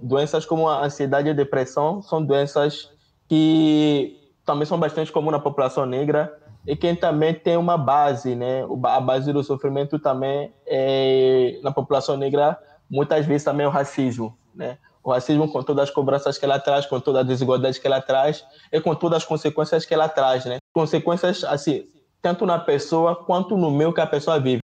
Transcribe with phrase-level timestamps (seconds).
[0.00, 2.90] doenças como a ansiedade e a depressão são doenças
[3.28, 8.64] que também são bastante comuns na população negra e quem também tem uma base, né?
[8.84, 12.58] A base do sofrimento também é, na população negra,
[12.90, 14.78] muitas vezes também é o racismo, né?
[15.02, 18.00] O racismo com todas as cobranças que ela traz, com toda a desigualdade que ela
[18.00, 20.58] traz e com todas as consequências que ela traz, né?
[20.74, 21.86] Consequências, assim,
[22.20, 24.60] tanto na pessoa quanto no meio que a pessoa vive.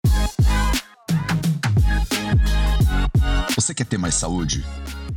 [3.54, 4.64] Você quer ter mais saúde?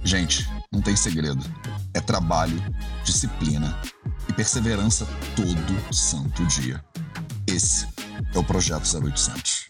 [0.07, 1.43] Gente, não tem segredo.
[1.93, 2.55] É trabalho,
[3.03, 3.77] disciplina
[4.29, 6.81] e perseverança todo santo dia.
[7.45, 7.85] Esse
[8.33, 9.67] é o Projeto 0800.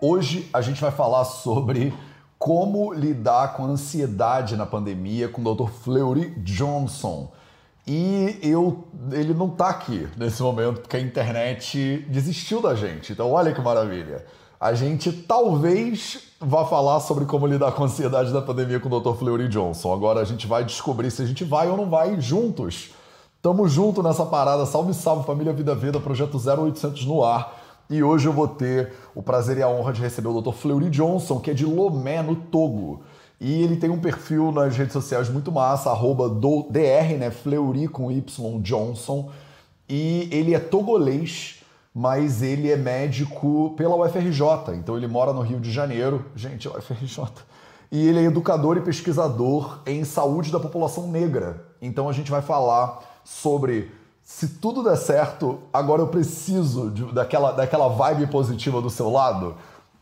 [0.00, 1.92] Hoje a gente vai falar sobre
[2.38, 5.68] como lidar com a ansiedade na pandemia com o Dr.
[5.68, 7.32] Fleury Johnson.
[7.84, 13.12] E eu, ele não está aqui nesse momento porque a internet desistiu da gente.
[13.12, 14.24] Então, olha que maravilha.
[14.58, 19.00] A gente talvez vá falar sobre como lidar com a ansiedade da pandemia com o
[19.00, 19.18] Dr.
[19.18, 19.92] Fleury Johnson.
[19.92, 22.90] Agora a gente vai descobrir se a gente vai ou não vai juntos.
[23.42, 24.64] Tamo junto nessa parada.
[24.64, 27.62] Salve, salve, família Vida Vida, projeto 0800 no ar.
[27.88, 30.52] E hoje eu vou ter o prazer e a honra de receber o Dr.
[30.52, 33.02] Fleury Johnson, que é de Lomé, no Togo.
[33.40, 37.30] E ele tem um perfil nas redes sociais muito massa, arroba do, DR, né?
[37.30, 39.30] Fleury com Y Johnson.
[39.88, 41.55] E ele é togolês,
[41.98, 44.74] mas ele é médico pela UFRJ.
[44.74, 46.26] Então ele mora no Rio de Janeiro.
[46.36, 47.24] Gente, UFRJ.
[47.90, 51.64] E ele é educador e pesquisador em saúde da população negra.
[51.80, 53.90] Então a gente vai falar sobre
[54.22, 59.54] se tudo der certo, agora eu preciso de, daquela, daquela vibe positiva do seu lado.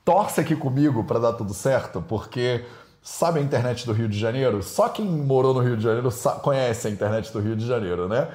[0.05, 2.65] Torce aqui comigo para dar tudo certo, porque
[3.01, 4.65] sabe a internet do Rio de Janeiro?
[4.65, 6.11] Só quem morou no Rio de Janeiro
[6.43, 8.31] conhece a internet do Rio de Janeiro, né?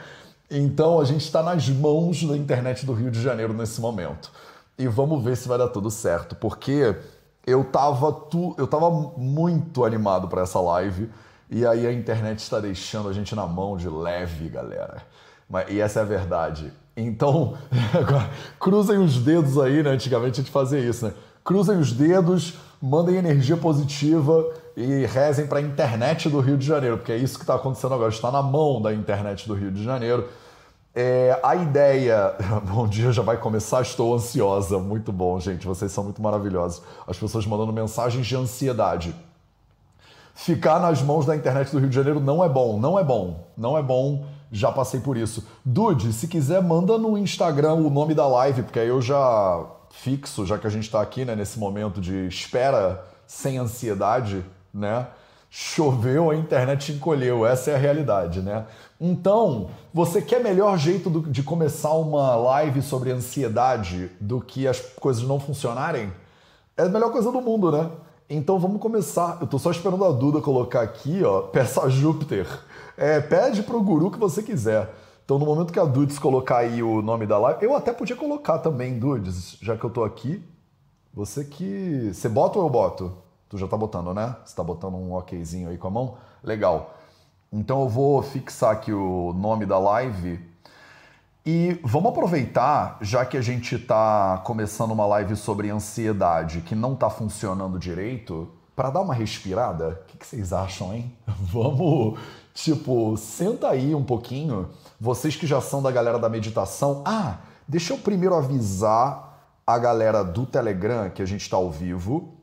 [0.49, 4.31] Então a gente está nas mãos da internet do Rio de Janeiro nesse momento.
[4.77, 6.95] E vamos ver se vai dar tudo certo, porque
[7.45, 11.09] eu tava, tu, eu tava muito animado para essa live
[11.49, 15.03] e aí a internet está deixando a gente na mão de leve, galera.
[15.67, 16.71] E essa é a verdade.
[16.95, 17.57] Então,
[18.59, 19.91] cruzem os dedos aí, né?
[19.91, 21.13] Antigamente a gente fazia isso, né?
[21.43, 24.45] Cruzem os dedos, mandem energia positiva
[24.79, 27.93] e rezem para a internet do Rio de Janeiro, porque é isso que está acontecendo
[27.93, 28.09] agora.
[28.09, 30.29] Está na mão da internet do Rio de Janeiro.
[30.95, 32.33] É, a ideia.
[32.63, 33.81] Bom dia, já vai começar.
[33.81, 34.79] Estou ansiosa.
[34.79, 35.67] Muito bom, gente.
[35.67, 36.81] Vocês são muito maravilhosos.
[37.05, 39.13] As pessoas mandando mensagens de ansiedade.
[40.33, 42.79] Ficar nas mãos da internet do Rio de Janeiro não é bom.
[42.79, 43.49] Não é bom.
[43.57, 45.47] Não é bom já passei por isso.
[45.63, 50.43] Dude, se quiser, manda no Instagram o nome da live, porque aí eu já fixo,
[50.43, 55.07] já que a gente está aqui né, nesse momento de espera sem ansiedade, né?
[55.49, 58.65] Choveu, a internet encolheu, essa é a realidade, né?
[59.01, 65.23] Então, você quer melhor jeito de começar uma live sobre ansiedade do que as coisas
[65.23, 66.11] não funcionarem?
[66.77, 67.89] É a melhor coisa do mundo, né?
[68.29, 69.39] Então vamos começar.
[69.41, 72.47] Eu tô só esperando a Duda colocar aqui, ó, peça a Júpiter.
[72.95, 74.93] É, pede pro guru que você quiser.
[75.25, 78.15] Então no momento que a Dudes colocar aí o nome da live, eu até podia
[78.15, 80.43] colocar também, Dudes, já que eu tô aqui.
[81.13, 82.11] Você que.
[82.13, 83.28] Você bota ou eu boto?
[83.49, 84.35] Tu já tá botando, né?
[84.45, 86.17] Você tá botando um okzinho aí com a mão?
[86.43, 86.95] Legal.
[87.51, 90.39] Então eu vou fixar aqui o nome da live
[91.43, 96.93] e vamos aproveitar, já que a gente está começando uma live sobre ansiedade que não
[96.93, 99.99] está funcionando direito, para dar uma respirada.
[100.03, 101.11] O que, que vocês acham, hein?
[101.27, 102.19] Vamos,
[102.53, 104.69] tipo, senta aí um pouquinho.
[105.01, 107.01] Vocês que já são da galera da meditação.
[107.03, 112.35] Ah, deixa eu primeiro avisar a galera do Telegram que a gente está ao vivo,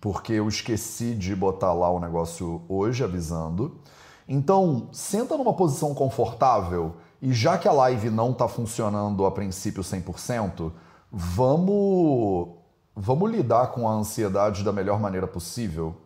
[0.00, 3.80] porque eu esqueci de botar lá o negócio hoje avisando.
[4.26, 9.82] Então, senta numa posição confortável e já que a live não está funcionando a princípio
[9.82, 10.72] 100%,
[11.10, 12.48] vamos,
[12.94, 15.96] vamos lidar com a ansiedade da melhor maneira possível.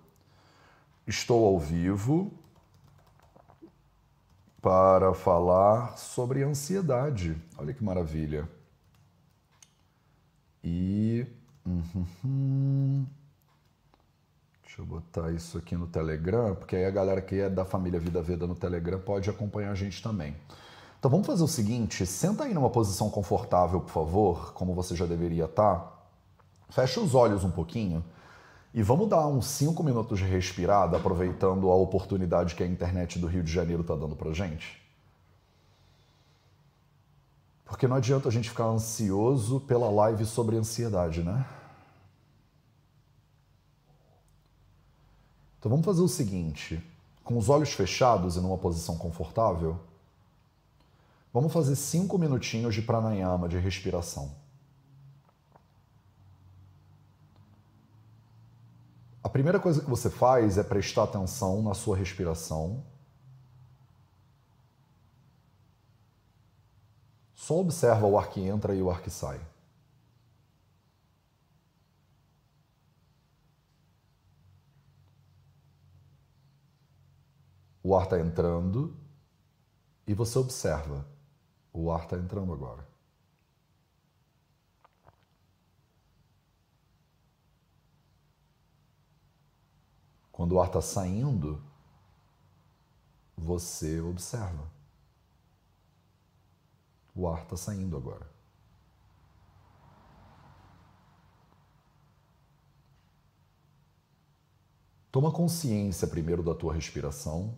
[1.07, 2.33] Estou ao vivo
[4.63, 7.37] para falar sobre ansiedade.
[7.59, 8.49] Olha que maravilha.
[10.63, 11.27] E.
[11.67, 13.05] Uhum.
[14.73, 18.01] Deixa eu botar isso aqui no Telegram, porque aí a galera que é da família
[18.01, 20.35] Vida Veda no Telegram pode acompanhar a gente também.
[20.99, 25.05] Então vamos fazer o seguinte: senta aí numa posição confortável, por favor, como você já
[25.05, 25.75] deveria estar.
[25.75, 25.93] Tá.
[26.71, 28.03] Fecha os olhos um pouquinho
[28.73, 33.27] e vamos dar uns 5 minutos de respirada, aproveitando a oportunidade que a internet do
[33.27, 34.81] Rio de Janeiro está dando para gente.
[37.67, 41.45] Porque não adianta a gente ficar ansioso pela live sobre ansiedade, né?
[45.63, 46.85] Então vamos fazer o seguinte:
[47.23, 49.79] com os olhos fechados e numa posição confortável.
[51.33, 54.35] Vamos fazer cinco minutinhos de pranayama, de respiração.
[59.23, 62.83] A primeira coisa que você faz é prestar atenção na sua respiração.
[67.37, 69.41] Só observa o ar que entra e o ar que sai.
[77.83, 78.97] O ar está entrando
[80.07, 81.07] e você observa.
[81.73, 82.87] O ar está entrando agora.
[90.31, 91.63] Quando o ar está saindo,
[93.37, 94.71] você observa.
[97.15, 98.31] O ar está saindo agora.
[105.11, 107.55] Toma consciência primeiro da tua respiração.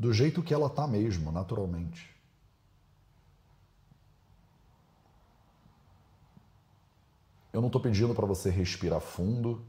[0.00, 2.10] Do jeito que ela está mesmo, naturalmente.
[7.52, 9.62] Eu não estou pedindo para você respirar fundo.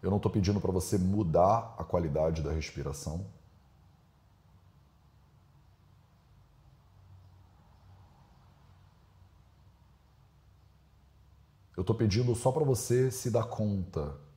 [0.00, 3.26] Eu não estou pedindo para você mudar a qualidade da respiração.
[11.76, 14.29] Eu estou pedindo só para você se dar conta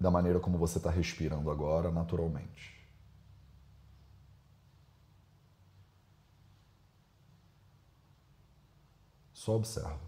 [0.00, 2.76] da maneira como você está respirando agora, naturalmente.
[9.32, 10.00] Só observa.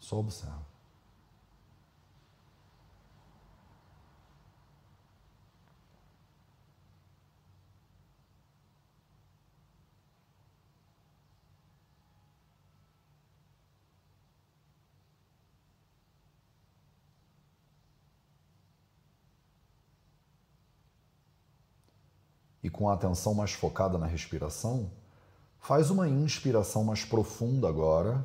[0.00, 0.68] Só observa.
[22.67, 24.88] e com a atenção mais focada na respiração,
[25.58, 28.24] faz uma inspiração mais profunda agora.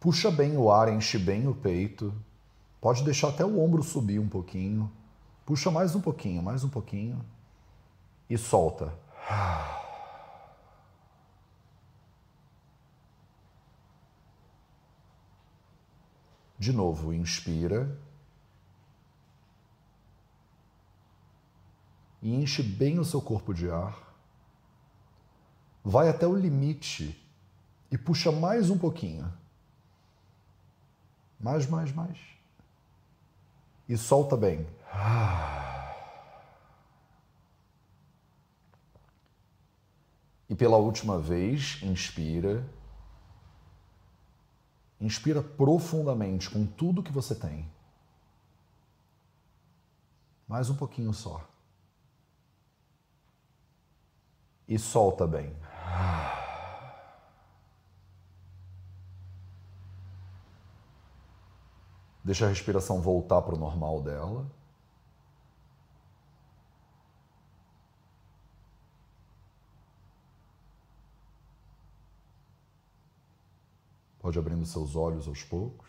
[0.00, 2.12] Puxa bem o ar, enche bem o peito.
[2.80, 4.90] Pode deixar até o ombro subir um pouquinho.
[5.46, 7.24] Puxa mais um pouquinho, mais um pouquinho.
[8.28, 8.92] E solta.
[16.58, 17.96] De novo, inspira.
[22.22, 24.14] E enche bem o seu corpo de ar.
[25.84, 27.20] Vai até o limite
[27.90, 29.30] e puxa mais um pouquinho.
[31.40, 32.16] Mais, mais, mais.
[33.88, 34.64] E solta bem.
[40.48, 42.64] E pela última vez, inspira.
[45.00, 47.68] Inspira profundamente com tudo que você tem.
[50.46, 51.51] Mais um pouquinho só.
[54.74, 55.54] E solta bem.
[62.24, 64.46] Deixa a respiração voltar para o normal dela.
[74.20, 75.81] Pode abrindo seus olhos aos poucos.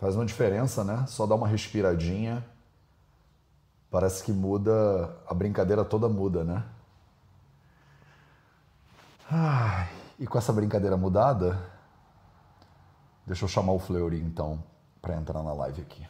[0.00, 1.04] Faz uma diferença, né?
[1.06, 2.42] Só dar uma respiradinha.
[3.90, 6.64] Parece que muda, a brincadeira toda muda, né?
[9.30, 9.88] Ai,
[10.18, 11.58] e com essa brincadeira mudada,
[13.26, 14.62] deixa eu chamar o Fleury então
[15.02, 16.06] para entrar na live aqui.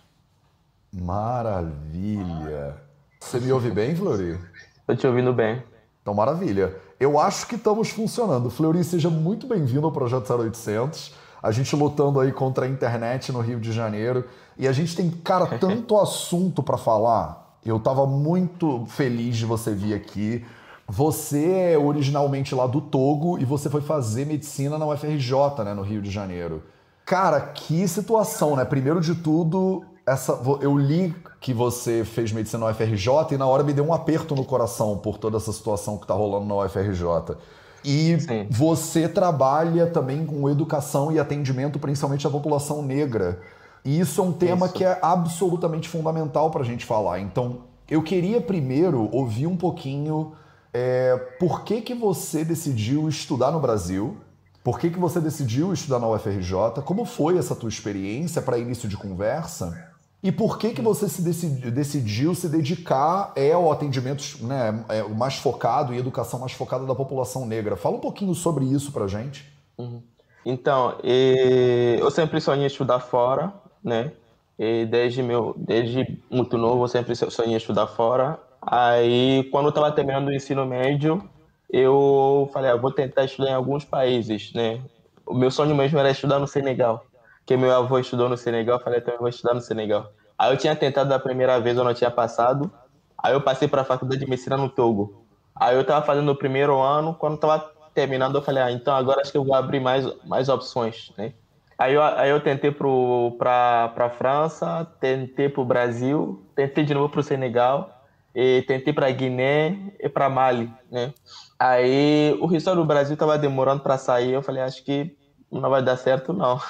[0.92, 2.80] Maravilha!
[3.20, 4.40] Você me ouve bem, Fleury?
[4.86, 5.62] Tô te ouvindo bem.
[6.00, 6.74] Então, maravilha.
[6.98, 8.50] Eu acho que estamos funcionando.
[8.50, 13.40] Fleury, seja muito bem-vindo ao Projeto 0800 a gente lutando aí contra a internet no
[13.40, 14.24] Rio de Janeiro.
[14.58, 17.58] E a gente tem, cara, tanto assunto para falar.
[17.64, 20.44] Eu tava muito feliz de você vir aqui.
[20.86, 25.82] Você é originalmente lá do Togo e você foi fazer medicina na UFRJ, né, no
[25.82, 26.62] Rio de Janeiro.
[27.04, 28.64] Cara, que situação, né?
[28.64, 33.62] Primeiro de tudo, essa, eu li que você fez medicina na UFRJ e na hora
[33.62, 37.36] me deu um aperto no coração por toda essa situação que tá rolando na UFRJ.
[37.84, 38.46] E Sim.
[38.50, 43.40] você trabalha também com educação e atendimento, principalmente à população negra.
[43.84, 44.74] E isso é um tema isso.
[44.74, 47.20] que é absolutamente fundamental para a gente falar.
[47.20, 50.32] Então, eu queria primeiro ouvir um pouquinho
[50.72, 54.16] é, por que, que você decidiu estudar no Brasil
[54.62, 56.82] Por que, que você decidiu estudar na UFRJ?
[56.84, 59.89] Como foi essa tua experiência para início de conversa?
[60.22, 65.02] E por que, que você se decidiu, decidiu se dedicar é, ao atendimento né, é,
[65.02, 67.74] mais focado e educação mais focada da população negra?
[67.74, 69.50] Fala um pouquinho sobre isso para gente.
[69.78, 70.02] Uhum.
[70.44, 73.52] Então, eu sempre sonhei estudar fora,
[73.84, 74.12] né?
[74.58, 78.38] E desde, meu, desde muito novo eu sempre sonhei estudar fora.
[78.60, 81.22] Aí, quando eu estava terminando o ensino médio,
[81.70, 84.80] eu falei, ah, vou tentar estudar em alguns países, né?
[85.26, 87.06] O meu sonho mesmo era estudar no Senegal,
[87.40, 90.12] porque meu avô estudou no Senegal, eu falei, então eu vou estudar no Senegal.
[90.38, 92.70] Aí eu tinha tentado da primeira vez, eu não tinha passado.
[93.18, 95.24] Aí eu passei para a faculdade de medicina no Togo.
[95.54, 99.20] Aí eu estava fazendo o primeiro ano, quando estava terminando, eu falei, ah, então agora
[99.20, 101.34] acho que eu vou abrir mais, mais opções, né?
[101.76, 107.08] Aí eu, aí eu tentei para a França, tentei para o Brasil, tentei de novo
[107.08, 108.00] para o Senegal,
[108.34, 111.12] e tentei para Guiné e para Mali, né?
[111.58, 115.16] Aí o resultado do Brasil estava demorando para sair, eu falei, acho que
[115.50, 116.60] não vai dar certo não.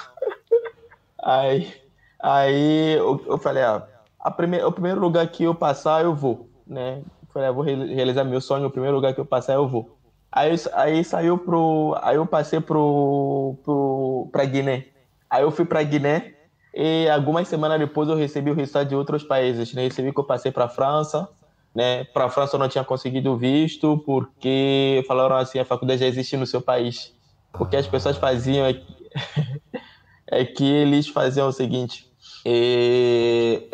[1.21, 1.81] Aí
[2.21, 3.85] aí eu, eu falei, ah,
[4.19, 7.01] a primeir, o primeiro lugar que eu passar eu vou, né?
[7.03, 9.97] Eu falei, ah, vou realizar meu sonho, o primeiro lugar que eu passar eu vou.
[10.31, 14.87] Aí, aí saiu pro, aí eu passei pro, pro para Guiné.
[15.29, 16.35] Aí eu fui para Guiné
[16.73, 19.83] e algumas semanas depois eu recebi o resultado de outros países, né?
[19.83, 21.27] Recebi que eu passei para França,
[21.75, 22.05] né?
[22.05, 26.37] Para a França eu não tinha conseguido visto porque falaram assim a faculdade já existe
[26.37, 27.13] no seu país.
[27.59, 28.65] O que as pessoas faziam
[30.31, 32.09] é que, eles faziam o seguinte: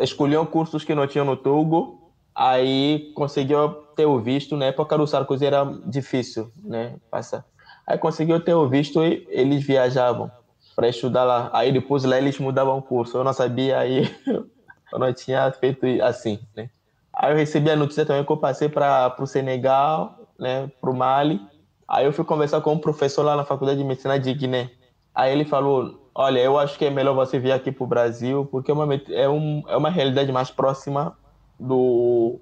[0.00, 4.56] escolhiam cursos que não tinham no Togo, aí conseguiu ter o visto.
[4.56, 6.96] Na época do Sarkozy era difícil, né?
[7.10, 7.44] Passar.
[7.86, 10.30] Aí conseguiu ter o visto e eles viajavam
[10.76, 11.50] para estudar lá.
[11.52, 13.16] Aí depois lá eles mudavam o curso.
[13.16, 14.14] Eu não sabia aí,
[14.92, 16.68] eu não tinha feito assim, né?
[17.14, 20.94] Aí eu recebi a notícia também que eu passei para o Senegal, né, para o
[20.94, 21.40] Mali.
[21.88, 24.70] Aí eu fui conversar com um professor lá na Faculdade de Medicina de Guiné.
[25.12, 28.44] Aí ele falou: Olha, eu acho que é melhor você vir aqui para o Brasil,
[28.50, 31.16] porque é uma, é, um, é uma realidade mais próxima
[31.60, 32.40] do,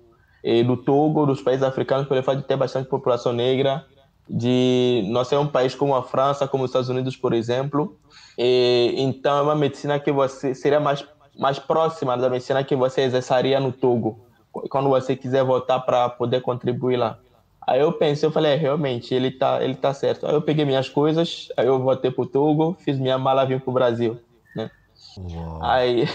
[0.64, 3.84] do Togo, dos países africanos, pelo fato de ter bastante população negra.
[4.26, 7.98] De nós ser um país como a França, como os Estados Unidos, por exemplo.
[8.38, 11.04] E, então é uma medicina que você seria mais,
[11.38, 14.24] mais próxima da medicina que você exerceria no Togo
[14.70, 17.18] quando você quiser voltar para poder contribuir lá.
[17.66, 20.26] Aí eu pensei, eu falei, é, realmente, ele tá, ele tá certo.
[20.26, 23.72] Aí eu peguei minhas coisas, aí eu voltei pro Togo, fiz minha mala vim pro
[23.72, 24.20] Brasil,
[24.54, 24.70] né?
[25.18, 25.58] Uau.
[25.62, 26.08] Aí...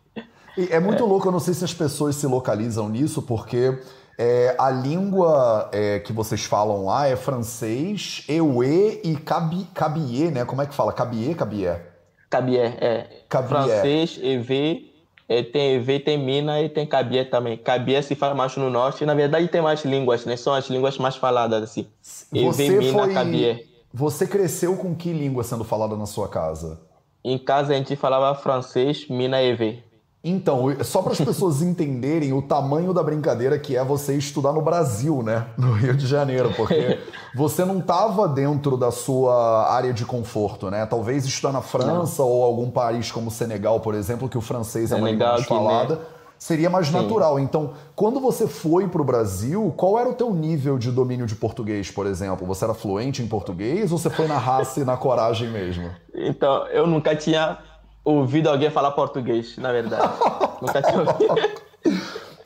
[0.70, 1.06] é muito é.
[1.06, 3.78] louco, eu não sei se as pessoas se localizam nisso, porque
[4.18, 10.46] é, a língua é, que vocês falam lá é francês, eue e cabi, cabier, né?
[10.46, 10.94] Como é que fala?
[10.94, 11.92] Cabier, cabier?
[12.30, 13.06] Cabier, é.
[13.28, 13.48] Cabier.
[13.48, 14.95] Francês, EV
[15.28, 17.56] é, tem EV, tem Mina e tem Cabia também.
[17.56, 19.04] Cabia se fala mais no norte.
[19.04, 20.36] Na verdade, tem mais línguas, né?
[20.36, 21.86] São as línguas mais faladas, assim.
[22.32, 23.14] EV, Mina, foi...
[23.14, 23.60] Cabia.
[23.92, 26.80] Você cresceu com que língua sendo falada na sua casa?
[27.24, 29.82] Em casa a gente falava francês, Mina e EV.
[30.28, 34.60] Então, só para as pessoas entenderem o tamanho da brincadeira que é você estudar no
[34.60, 35.46] Brasil, né?
[35.56, 36.98] No Rio de Janeiro, porque
[37.34, 40.84] você não estava dentro da sua área de conforto, né?
[40.84, 42.28] Talvez estudar na França não.
[42.28, 45.46] ou algum país como Senegal, por exemplo, que o francês Senegal, é uma língua mais
[45.46, 46.00] falada,
[46.38, 46.94] seria mais Sim.
[46.94, 47.38] natural.
[47.38, 51.36] Então, quando você foi para o Brasil, qual era o teu nível de domínio de
[51.36, 52.44] português, por exemplo?
[52.46, 55.88] Você era fluente em português ou você foi na raça e na coragem mesmo?
[56.14, 57.58] Então, eu nunca tinha
[58.06, 60.12] ouvido alguém falar português, na verdade.
[60.62, 61.34] Nunca tinha ouvido.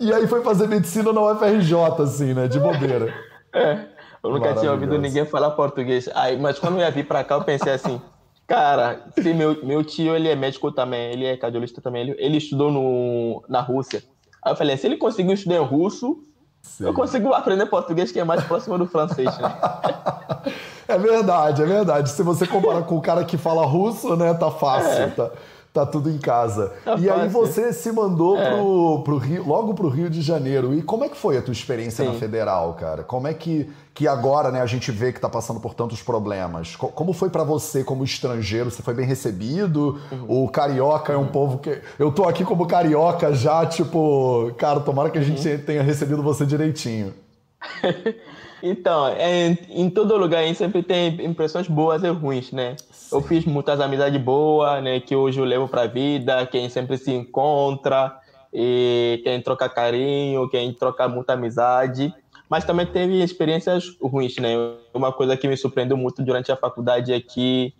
[0.00, 2.48] E aí foi fazer medicina na UFRJ, assim, né?
[2.48, 3.14] De bobeira.
[3.52, 3.84] É.
[4.22, 6.08] Eu nunca tinha ouvido ninguém falar português.
[6.14, 8.00] Aí, mas quando eu ia vir pra cá, eu pensei assim,
[8.46, 12.36] cara, se meu, meu tio, ele é médico também, ele é cardiologista também, ele, ele
[12.36, 14.02] estudou no, na Rússia.
[14.42, 16.22] Aí eu falei, se ele conseguiu estudar em russo,
[16.60, 16.84] Sim.
[16.84, 19.54] eu consigo aprender português, que é mais próximo do francês, né?
[20.90, 22.10] É verdade, é verdade.
[22.10, 25.06] Se você comparar com o cara que fala russo, né, tá fácil, é.
[25.06, 25.30] tá,
[25.72, 26.72] tá tudo em casa.
[26.84, 27.14] Tá e fácil.
[27.14, 28.50] aí você se mandou é.
[28.50, 30.74] pro, pro Rio, logo pro Rio de Janeiro.
[30.74, 32.12] E como é que foi a tua experiência Sim.
[32.12, 33.04] na Federal, cara?
[33.04, 36.74] Como é que, que agora, né, a gente vê que tá passando por tantos problemas?
[36.74, 38.68] Como foi para você como estrangeiro?
[38.70, 40.00] Você foi bem recebido?
[40.10, 40.44] Uhum.
[40.44, 41.18] O carioca uhum.
[41.18, 41.32] é um uhum.
[41.32, 45.58] povo que eu tô aqui como carioca já, tipo, cara, tomara que a gente uhum.
[45.58, 47.14] tenha recebido você direitinho.
[48.62, 52.76] Então, é, em todo lugar aí sempre tem impressões boas e ruins, né?
[52.90, 53.16] Sim.
[53.16, 55.00] Eu fiz muitas amizades boas, né?
[55.00, 58.18] Que hoje eu levo pra vida, quem sempre se encontra,
[58.52, 62.12] e quem troca carinho, quem troca muita amizade.
[62.48, 64.54] Mas também teve experiências ruins, né?
[64.92, 67.72] Uma coisa que me surpreendeu muito durante a faculdade é que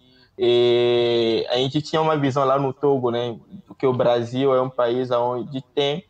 [0.42, 3.36] e, a gente tinha uma visão lá no Togo, né?
[3.78, 6.04] Que o Brasil é um país onde tem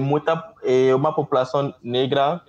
[0.00, 0.52] muita
[0.96, 2.40] uma população negra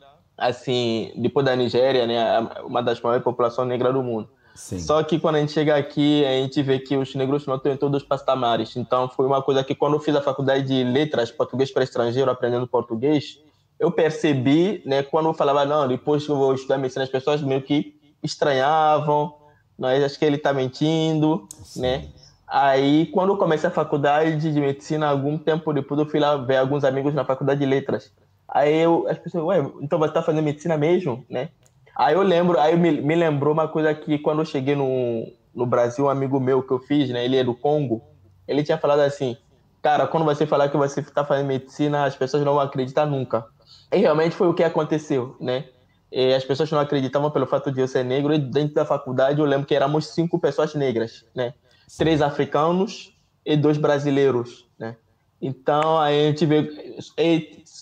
[0.42, 4.28] assim, depois da Nigéria, né, uma das maiores populações negras do mundo.
[4.56, 4.80] Sim.
[4.80, 7.72] Só que quando a gente chega aqui, a gente vê que os negros não estão
[7.72, 8.76] em todos os patamares.
[8.76, 12.30] Então, foi uma coisa que quando eu fiz a faculdade de letras, português para estrangeiro,
[12.30, 13.40] aprendendo português,
[13.80, 17.42] eu percebi, né, quando eu falava, não, depois que eu vou estudar medicina, as pessoas
[17.42, 19.36] meio que estranhavam,
[19.78, 21.82] nós acho que ele está mentindo, Sim.
[21.82, 22.08] né?
[22.48, 26.58] Aí, quando eu comecei a faculdade de medicina, algum tempo depois, eu fui lá ver
[26.58, 28.12] alguns amigos na faculdade de letras.
[28.52, 31.50] Aí eu, as pessoas, ué, então você está fazendo medicina mesmo, né?
[31.96, 35.66] Aí eu lembro, aí me, me lembrou uma coisa que quando eu cheguei no, no
[35.66, 37.24] Brasil, um amigo meu que eu fiz, né?
[37.24, 38.02] Ele é do Congo,
[38.48, 39.38] ele tinha falado assim,
[39.82, 43.46] cara, quando você falar que você está fazendo medicina, as pessoas não vão acreditar nunca.
[43.92, 45.66] E realmente foi o que aconteceu, né?
[46.12, 48.34] E as pessoas não acreditavam pelo fato de eu ser negro.
[48.34, 51.54] E dentro da faculdade eu lembro que éramos cinco pessoas negras, né?
[51.98, 53.16] Três africanos
[53.46, 54.98] e dois brasileiros, né?
[55.42, 56.98] Então a gente vê,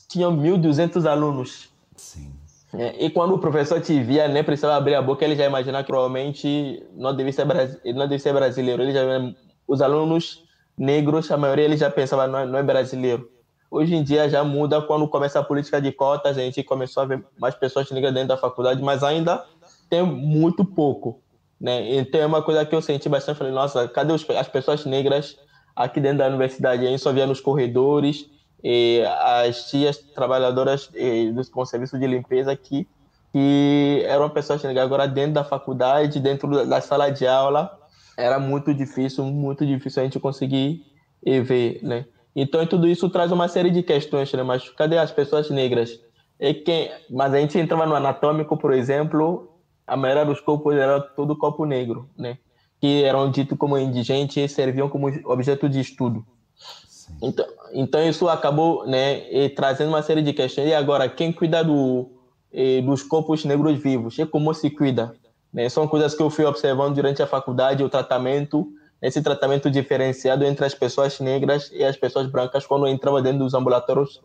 [0.10, 1.70] tinham 1.200 alunos.
[1.96, 2.34] Sim.
[2.74, 5.84] É, e quando o professor te via, nem precisava abrir a boca, ele já imaginava
[5.84, 7.48] que provavelmente não devia ser,
[7.84, 8.84] ele não devia ser brasileiro.
[8.84, 9.02] Ele já,
[9.68, 10.44] os alunos
[10.78, 13.30] negros, a maioria eles já pensava não, não é brasileiro.
[13.72, 17.06] Hoje em dia já muda quando começa a política de cotas, a gente começou a
[17.06, 19.46] ver mais pessoas negras dentro da faculdade, mas ainda
[19.90, 21.22] tem muito pouco.
[21.60, 21.98] Né?
[21.98, 25.38] Então é uma coisa que eu senti bastante, falei, nossa, cadê os, as pessoas negras
[25.76, 26.86] aqui dentro da universidade?
[26.86, 28.28] A gente só via nos corredores,
[28.64, 32.88] e as tias trabalhadoras e, do, com serviço de limpeza aqui,
[33.32, 34.86] que eram pessoas negras.
[34.86, 37.78] Agora, dentro da faculdade, dentro da sala de aula,
[38.18, 40.86] era muito difícil, muito difícil a gente conseguir
[41.24, 42.06] ver, né?
[42.36, 44.44] Então, tudo isso traz uma série de questões, né?
[44.44, 46.00] Mas cadê as pessoas negras?
[46.40, 46.90] E quem...
[47.10, 49.50] Mas a gente entrava no anatômico, por exemplo,
[49.86, 52.38] a maioria dos corpos era todo corpo negro, né?
[52.80, 56.26] Que eram ditos como indigentes e serviam como objeto de estudo.
[57.22, 60.68] Então, então isso acabou né, trazendo uma série de questões.
[60.68, 62.10] E agora, quem cuida do,
[62.86, 64.18] dos corpos negros vivos?
[64.18, 65.16] E como se cuida?
[65.54, 65.68] Né?
[65.70, 68.68] São coisas que eu fui observando durante a faculdade, o tratamento,
[69.02, 73.54] esse tratamento diferenciado entre as pessoas negras e as pessoas brancas quando entrava dentro dos
[73.54, 74.22] ambulatórios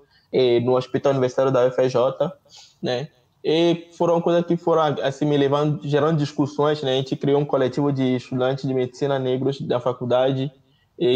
[0.64, 2.32] no Hospital Universitário da UFJ,
[2.82, 3.08] né?
[3.44, 6.92] E foram coisas que foram assim me levando, gerando discussões, né?
[6.92, 10.50] A gente criou um coletivo de estudantes de medicina negros da faculdade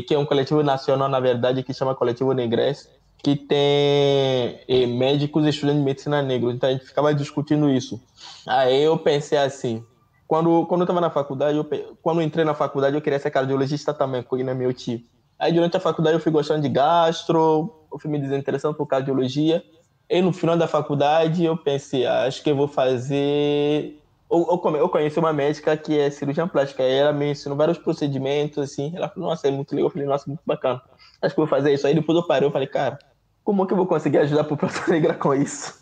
[0.06, 2.88] que é um coletivo nacional, na verdade, que chama Coletivo Negres,
[3.22, 6.54] que tem médicos e estudantes de medicina negros.
[6.54, 8.00] Então a gente ficava discutindo isso.
[8.46, 9.84] Aí eu pensei assim,
[10.26, 11.64] quando, quando eu estava na faculdade, eu,
[12.02, 15.00] quando eu entrei na faculdade, eu queria ser cardiologista também, porque não é meu tio.
[15.38, 19.62] Aí durante a faculdade eu fui gostando de gastro, eu fui me desinteressando por cardiologia.
[20.10, 23.98] E no final da faculdade eu pensei, ah, acho que eu vou fazer
[24.30, 28.58] eu, eu, conheci uma médica que é cirurgiã plástica, e ela me ensinou vários procedimentos,
[28.58, 28.92] assim.
[28.94, 29.88] Ela falou, nossa, é muito legal.
[29.88, 30.82] Eu falei, nossa, muito bacana.
[31.22, 31.86] Acho que vou fazer isso.
[31.86, 32.98] Aí depois eu parei, eu falei, cara,
[33.42, 35.80] como que eu vou conseguir ajudar a população negra com isso?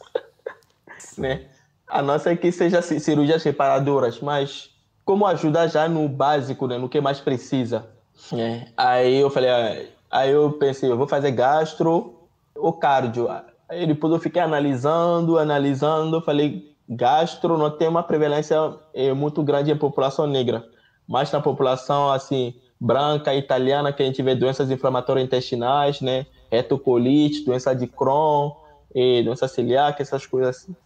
[1.18, 1.46] né?
[1.88, 4.70] A nossa é que seja cirurgias reparadoras, mas
[5.04, 6.78] como ajudar já no básico, né?
[6.78, 7.88] No que mais precisa.
[8.32, 8.66] É.
[8.76, 12.14] Aí eu falei, ah, aí eu pensei, eu vou fazer gastro
[12.54, 13.28] ou cardio.
[13.68, 18.56] Aí depois eu fiquei analisando, analisando, eu falei, gastro não tem uma prevalência
[18.94, 20.64] é, muito grande em população negra,
[21.06, 27.44] mas na população assim branca, italiana, que a gente vê doenças inflamatórias intestinais, né, retocolite,
[27.44, 28.52] doença de Crohn,
[28.94, 30.76] e doença celíaca, essas coisas assim.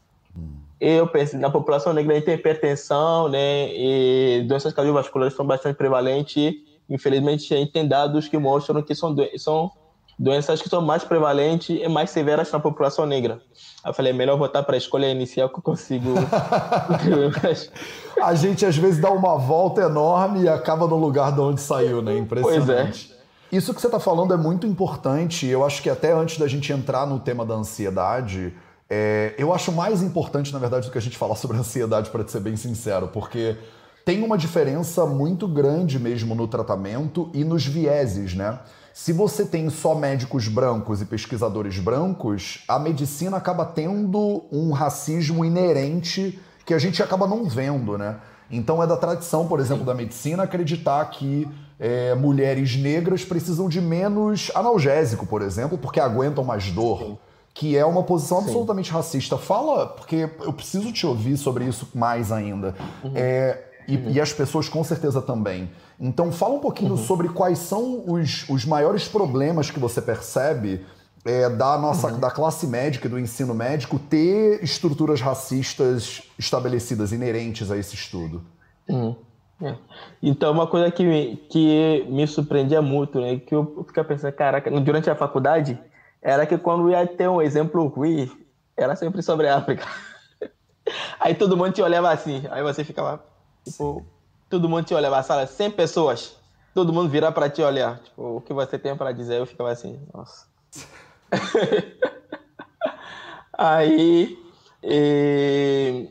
[0.81, 5.77] Eu penso na população negra a gente tem hipertensão, né, e doenças cardiovasculares são bastante
[5.77, 6.55] prevalentes.
[6.89, 9.71] Infelizmente, a gente tem dados que mostram que são, são
[10.21, 13.41] doenças que são mais prevalentes e mais severas na população negra.
[13.85, 16.13] Eu falei, é melhor voltar para a escolha inicial que eu consigo.
[18.23, 22.03] a gente às vezes dá uma volta enorme e acaba no lugar de onde saiu,
[22.03, 22.19] né?
[22.19, 23.09] Impressionante.
[23.09, 23.57] Pois é.
[23.57, 25.47] Isso que você está falando é muito importante.
[25.47, 28.53] Eu acho que até antes da gente entrar no tema da ansiedade,
[28.91, 32.29] é, eu acho mais importante, na verdade, do que a gente falar sobre ansiedade, para
[32.29, 33.57] ser bem sincero, porque
[34.05, 38.59] tem uma diferença muito grande mesmo no tratamento e nos vieses, né?
[38.93, 45.45] Se você tem só médicos brancos e pesquisadores brancos, a medicina acaba tendo um racismo
[45.45, 48.17] inerente que a gente acaba não vendo, né?
[48.51, 51.49] Então é da tradição, por exemplo, da medicina acreditar que
[51.79, 56.99] é, mulheres negras precisam de menos analgésico, por exemplo, porque aguentam mais dor.
[56.99, 57.19] Sim.
[57.53, 58.45] Que é uma posição Sim.
[58.45, 59.37] absolutamente racista.
[59.37, 62.75] Fala, porque eu preciso te ouvir sobre isso mais ainda.
[63.03, 63.13] Uhum.
[63.15, 64.11] É, e, uhum.
[64.11, 65.71] e, as pessoas com certeza também.
[66.01, 66.97] Então, fala um pouquinho uhum.
[66.97, 70.85] sobre quais são os, os maiores problemas que você percebe
[71.25, 72.19] é, da nossa uhum.
[72.19, 78.43] da classe médica e do ensino médico ter estruturas racistas estabelecidas, inerentes a esse estudo.
[78.89, 79.15] Uhum.
[79.63, 79.77] É.
[80.23, 84.71] Então, uma coisa que me, que me surpreendia muito, né, que eu ficava pensando, caraca,
[84.81, 85.79] durante a faculdade,
[86.23, 88.31] era que quando ia ter um exemplo ruim,
[88.75, 89.87] era sempre sobre a África.
[91.21, 93.23] Aí todo mundo te olhava assim, aí você ficava,
[93.65, 94.05] tipo,
[94.51, 96.37] todo mundo te olhava, a sala, 100 pessoas,
[96.75, 98.01] todo mundo virar para te olhar.
[98.01, 99.39] Tipo, o que você tem para dizer?
[99.39, 100.47] Eu ficava assim, nossa.
[103.57, 104.37] Aí,
[104.83, 106.09] e,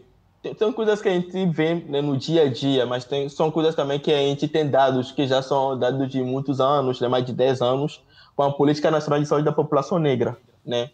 [0.57, 3.75] tem coisas que a gente vê né, no dia a dia, mas tem, são coisas
[3.75, 7.25] também que a gente tem dados, que já são dados de muitos anos, né, mais
[7.25, 8.01] de 10 anos,
[8.35, 10.91] com a Política Nacional de Saúde da População Negra, né?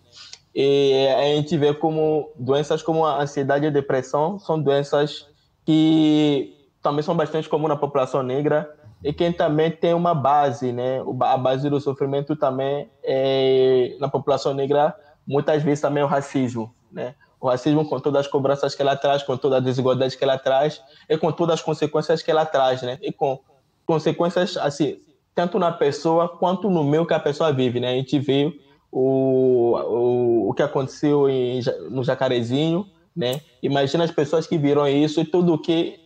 [0.56, 5.28] E a gente vê como doenças como a ansiedade e a depressão são doenças
[5.66, 6.55] que
[6.86, 8.72] também são bastante comuns na população negra
[9.04, 11.02] e quem também tem uma base, né?
[11.22, 14.96] A base do sofrimento também é, na população negra
[15.26, 17.16] muitas vezes também é o racismo, né?
[17.42, 20.38] O racismo com todas as cobranças que ela traz, com toda a desigualdade que ela
[20.38, 23.00] traz e com todas as consequências que ela traz, né?
[23.02, 23.40] E com
[23.84, 25.00] consequências assim,
[25.34, 27.94] tanto na pessoa quanto no meio que a pessoa vive, né?
[27.94, 28.54] A gente viu
[28.92, 33.42] o, o, o que aconteceu em, no Jacarezinho, né?
[33.64, 36.05] Imagina as pessoas que viram isso e tudo que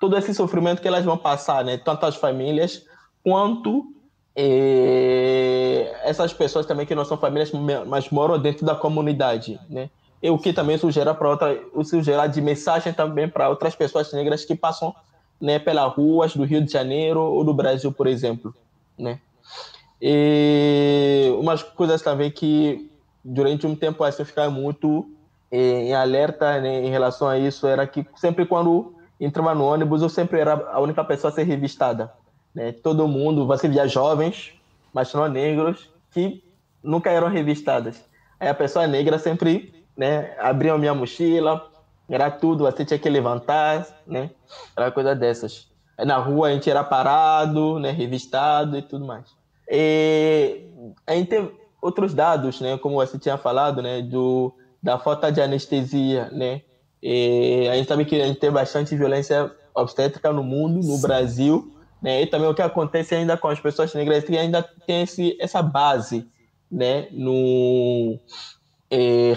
[0.00, 1.76] todo esse sofrimento que elas vão passar, né?
[1.76, 2.84] Tanto as famílias
[3.22, 3.94] quanto
[4.34, 7.52] eh, essas pessoas também que não são famílias,
[7.86, 9.90] mas moram dentro da comunidade, né?
[10.22, 13.76] E o que também isso gera para outra, isso gera de mensagem também para outras
[13.76, 14.94] pessoas negras que passam,
[15.40, 18.54] né, pelas ruas do Rio de Janeiro ou do Brasil, por exemplo,
[18.98, 19.20] né?
[20.00, 22.90] E umas coisas também que
[23.22, 25.10] durante um tempo assim eu ficava muito
[25.50, 30.02] eh, em alerta né, em relação a isso era que sempre quando entrava no ônibus,
[30.02, 32.12] eu sempre era a única pessoa a ser revistada.
[32.54, 32.72] Né?
[32.72, 34.54] Todo mundo, você via jovens,
[34.92, 36.42] mas não negros, que
[36.82, 38.04] nunca eram revistadas.
[38.38, 41.70] Aí a pessoa negra sempre né, abria a minha mochila,
[42.08, 44.30] era tudo, você tinha que levantar, né?
[44.76, 45.68] Era coisa dessas.
[45.96, 49.26] Aí na rua a gente era parado, né, revistado e tudo mais.
[49.68, 50.64] E
[51.06, 54.52] a gente tem outros dados, né, como você tinha falado, né, do,
[54.82, 56.62] da falta de anestesia, né,
[57.02, 61.02] e a gente sabe que a gente tem bastante violência obstétrica no mundo, no Sim.
[61.02, 62.22] Brasil, né?
[62.22, 65.62] E também o que acontece ainda com as pessoas negras que ainda tem esse, essa
[65.62, 66.28] base,
[66.70, 67.08] né?
[67.10, 68.18] No
[68.90, 69.32] é,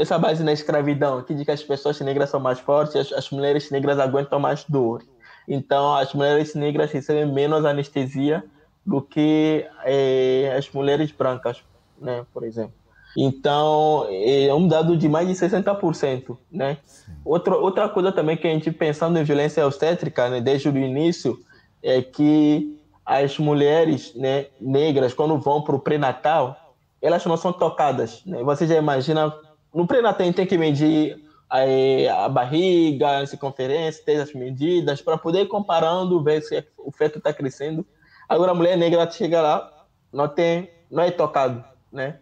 [0.00, 3.30] essa base na escravidão, que diz que as pessoas negras são mais fortes, as, as
[3.30, 5.02] mulheres negras aguentam mais dor.
[5.46, 8.42] Então, as mulheres negras recebem menos anestesia
[8.84, 11.62] do que é, as mulheres brancas,
[12.00, 12.24] né?
[12.32, 12.85] Por exemplo.
[13.16, 16.76] Então, é um dado de mais de 60%, né?
[17.24, 21.38] Outra, outra coisa também que a gente pensando em violência obstétrica, né, desde o início,
[21.82, 28.24] é que as mulheres né, negras, quando vão para o pré-natal, elas não são tocadas.
[28.26, 28.42] Né?
[28.42, 29.32] Você já imagina,
[29.72, 35.00] no pré-natal a gente tem que medir a, a barriga, a circunferência, ter as medidas,
[35.00, 37.86] para poder ir comparando, ver se o feto está crescendo.
[38.28, 42.18] Agora a mulher negra chega lá, não tem, não é tocado, né?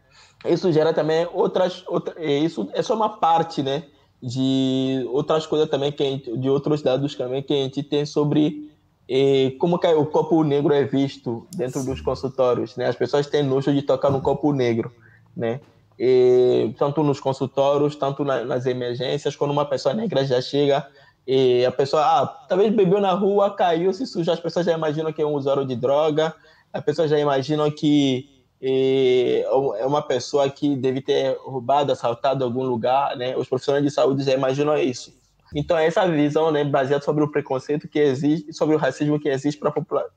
[0.53, 3.85] Isso gera também outras, outra, é, isso é só uma parte, né,
[4.23, 8.71] de outras coisas também que gente, de outros dados também que a gente tem sobre
[9.09, 12.87] eh, como que o copo negro é visto dentro dos consultórios, né?
[12.87, 14.91] As pessoas têm nojo de tocar no copo negro,
[15.37, 15.61] né?
[15.99, 20.87] E, tanto nos consultórios, tanto na, nas emergências, quando uma pessoa negra já chega
[21.27, 25.13] e a pessoa, ah, talvez bebeu na rua, caiu, se sujou, as pessoas já imaginam
[25.13, 26.35] que é um usuário de droga,
[26.73, 28.29] as pessoas já imaginam que
[28.67, 33.37] é uma pessoa que deve ter roubado, assaltado algum lugar, né?
[33.37, 35.13] Os profissionais de saúde já imaginam isso.
[35.55, 39.61] Então, essa visão, né, baseada sobre o preconceito que existe, sobre o racismo que existe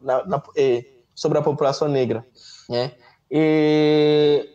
[0.01, 2.25] na, é, sobre a população negra,
[2.69, 2.93] né?
[3.29, 4.47] E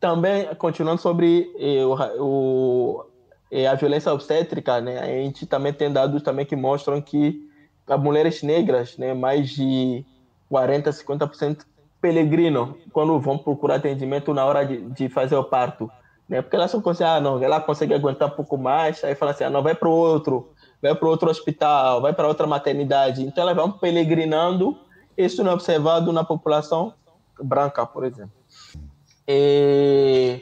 [0.00, 3.04] também, continuando sobre é, o, o,
[3.50, 4.98] é, a violência obstétrica, né?
[4.98, 7.48] A gente também tem dados também que mostram que
[7.86, 10.04] as mulheres negras, né, mais de
[10.50, 11.64] 40, 50%
[12.00, 15.90] peregrino quando vão procurar atendimento na hora de, de fazer o parto.
[16.28, 16.42] Né?
[16.42, 19.44] Porque elas só conseguem, ah, não, ela consegue aguentar um pouco mais, aí fala assim,
[19.44, 23.24] ah, não, vai para outro, vai para outro hospital, vai para outra maternidade.
[23.24, 24.76] Então elas vão peregrinando,
[25.16, 26.92] isso não é observado na população
[27.40, 28.32] branca, por exemplo.
[29.26, 30.40] E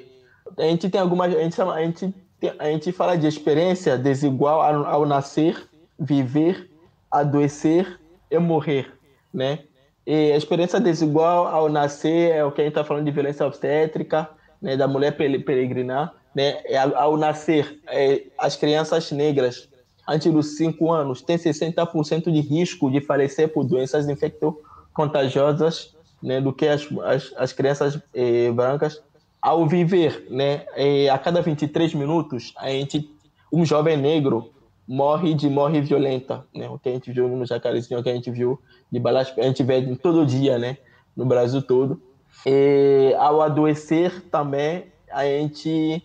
[0.58, 2.14] a gente tem algumas, a gente, a gente,
[2.58, 6.70] a gente fala de experiência desigual ao, ao nascer, viver,
[7.10, 7.98] adoecer
[8.30, 8.92] e morrer,
[9.32, 9.60] né?
[10.06, 13.44] E a experiência desigual ao nascer é o que a gente está falando de violência
[13.44, 14.28] obstétrica,
[14.62, 16.14] né, da mulher peregrinar.
[16.34, 19.68] Né, é, ao nascer, é, as crianças negras,
[20.06, 26.52] antes dos 5 anos, têm 60% de risco de falecer por doenças infecto-contagiosas né, do
[26.52, 29.02] que as, as, as crianças eh, brancas.
[29.40, 33.08] Ao viver, né, eh, a cada 23 minutos, a gente,
[33.52, 34.50] um jovem negro
[34.86, 36.68] morre de morte violenta, né?
[36.68, 39.42] O que a gente viu no Jacarezinho, o que a gente viu de balas, a
[39.42, 40.78] gente vê todo dia, né?
[41.16, 42.00] No Brasil todo.
[42.44, 46.02] E ao adoecer também, a gente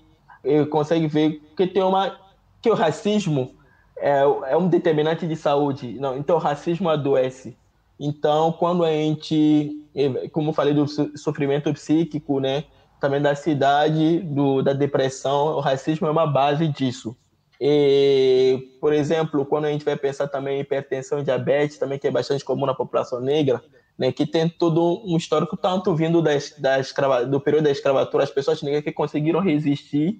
[0.69, 2.17] consegue ver que tem uma
[2.61, 3.55] que o racismo
[3.97, 5.99] é, é um determinante de saúde.
[5.99, 7.55] Não, então, o racismo adoece.
[7.99, 9.85] Então, quando a gente,
[10.31, 12.63] como eu falei do sofrimento psíquico, né,
[12.99, 17.15] também da cidade, do, da depressão, o racismo é uma base disso.
[17.63, 22.07] E, por exemplo, quando a gente vai pensar também em hipertensão e diabetes, também que
[22.07, 23.63] é bastante comum na população negra,
[23.95, 26.91] né, que tem todo um histórico tanto vindo das, das,
[27.29, 30.19] do período da escravatura, as pessoas negras que conseguiram resistir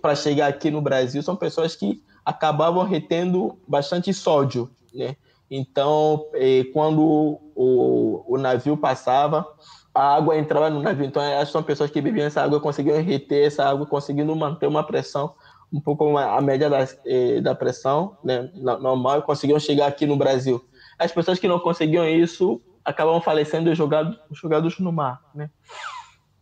[0.00, 5.16] para chegar aqui no Brasil são pessoas que acabavam retendo bastante sódio, né?
[5.50, 6.26] Então,
[6.72, 9.44] quando o, o navio passava,
[9.92, 11.04] a água entrava no navio.
[11.04, 14.84] Então, essas são pessoas que bebiam essa água, conseguiam reter essa água, conseguindo manter uma
[14.84, 15.34] pressão
[15.72, 16.78] um pouco a média da,
[17.42, 20.64] da pressão né, normal e conseguiam chegar aqui no Brasil.
[20.98, 25.50] As pessoas que não conseguiam isso acabam falecendo jogados, jogados no mar, né?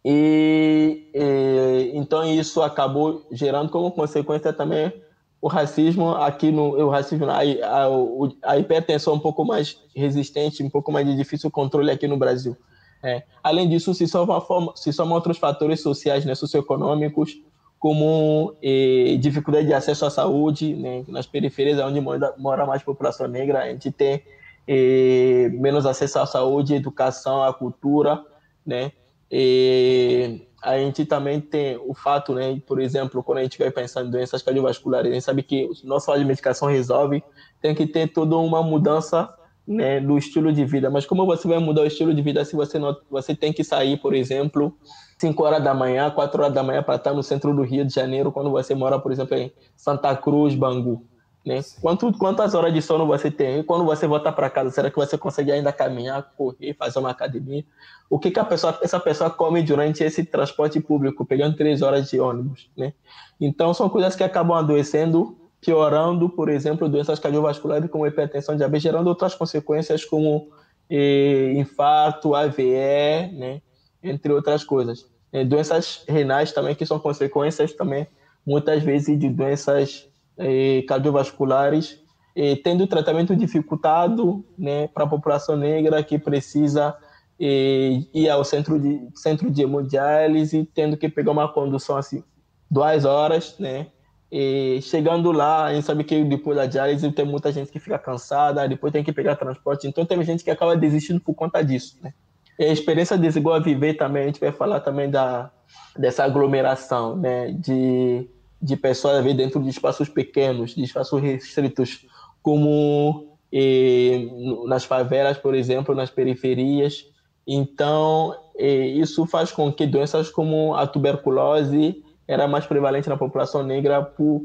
[0.05, 4.93] E, e, então isso acabou gerando como consequência também
[5.41, 10.71] o racismo aqui no o racismo a, a, a hipertensão um pouco mais resistente um
[10.71, 12.57] pouco mais de difícil controle aqui no Brasil
[13.03, 13.25] é.
[13.43, 14.41] além disso se soma
[14.75, 17.37] se soma outros fatores sociais né socioeconômicos
[17.79, 21.05] como eh, dificuldade de acesso à saúde né?
[21.09, 24.23] Nas periferias onde mora, mora mais população negra a gente tem
[24.67, 28.25] eh, menos acesso à saúde educação à cultura
[28.67, 28.93] né?
[29.31, 34.05] E a gente também tem o fato, né, por exemplo, quando a gente vai pensar
[34.05, 37.23] em doenças cardiovasculares, a gente sabe que não só a medicação resolve,
[37.61, 39.33] tem que ter toda uma mudança
[39.67, 40.91] né, do estilo de vida.
[40.91, 43.63] Mas como você vai mudar o estilo de vida se você não, você tem que
[43.63, 44.77] sair, por exemplo,
[45.19, 47.93] 5 horas da manhã, 4 horas da manhã para estar no centro do Rio de
[47.93, 51.05] Janeiro, quando você mora, por exemplo, em Santa Cruz, Bangu.
[51.45, 51.61] Né?
[51.81, 53.61] Quanto, quantas horas de sono você tem?
[53.61, 57.11] E quando você voltar para casa, será que você consegue ainda caminhar, correr, fazer uma
[57.11, 57.65] academia?
[58.11, 62.11] O que, que a pessoa, essa pessoa come durante esse transporte público, pegando três horas
[62.11, 62.71] de ônibus?
[62.77, 62.93] Né?
[63.41, 69.07] Então, são coisas que acabam adoecendo, piorando, por exemplo, doenças cardiovasculares como hipertensão, diabetes, gerando
[69.07, 70.51] outras consequências como
[70.91, 73.63] eh, infarto, AVE, né?
[74.03, 75.07] Entre outras coisas.
[75.33, 78.07] Eh, doenças renais também, que são consequências também,
[78.47, 80.09] muitas vezes, de doenças
[80.39, 82.01] eh, cardiovasculares,
[82.35, 86.97] eh, tendo tratamento dificultado né, para a população negra que precisa
[87.41, 92.23] eh, ir ao centro de, centro de hemodiálise, tendo que pegar uma condução assim,
[92.71, 93.89] duas horas, né?
[94.31, 97.99] E chegando lá, a gente sabe que depois da diálise tem muita gente que fica
[97.99, 101.97] cansada, depois tem que pegar transporte, então tem gente que acaba desistindo por conta disso,
[102.03, 102.13] né?
[102.59, 105.51] E a experiência desigual a viver também, a gente vai falar também da,
[105.97, 107.53] dessa aglomeração, né?
[107.53, 108.29] De
[108.61, 112.07] de pessoas ver dentro de espaços pequenos, de espaços restritos,
[112.43, 114.27] como eh,
[114.67, 117.05] nas favelas, por exemplo, nas periferias.
[117.47, 123.63] Então, eh, isso faz com que doenças como a tuberculose era mais prevalente na população
[123.63, 124.43] negra por,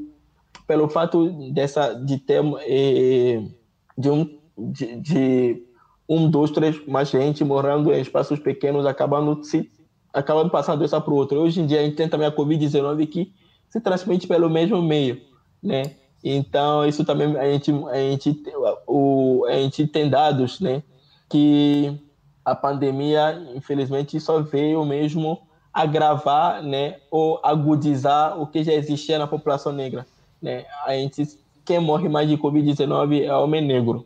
[0.67, 2.41] pelo fato dessa de ter
[3.97, 5.63] de um de, de,
[6.07, 9.71] um, dois, três mais gente morando em espaços pequenos, acabando se
[10.13, 11.39] acabando passando doença para o outro.
[11.39, 13.33] Hoje em dia a gente tem também a Covid-19 que
[13.67, 15.19] se transmite pelo mesmo meio,
[15.61, 15.95] né?
[16.23, 18.43] Então, isso também a gente, a gente,
[18.87, 20.83] o, a gente tem dados, né?
[21.27, 21.99] Que
[22.45, 25.41] a pandemia, infelizmente, só veio mesmo
[25.73, 26.97] agravar, né?
[27.09, 30.05] Ou agudizar o que já existia na população negra,
[30.41, 30.65] né?
[30.85, 31.27] A gente,
[31.65, 34.05] quem morre mais de Covid-19 é homem negro?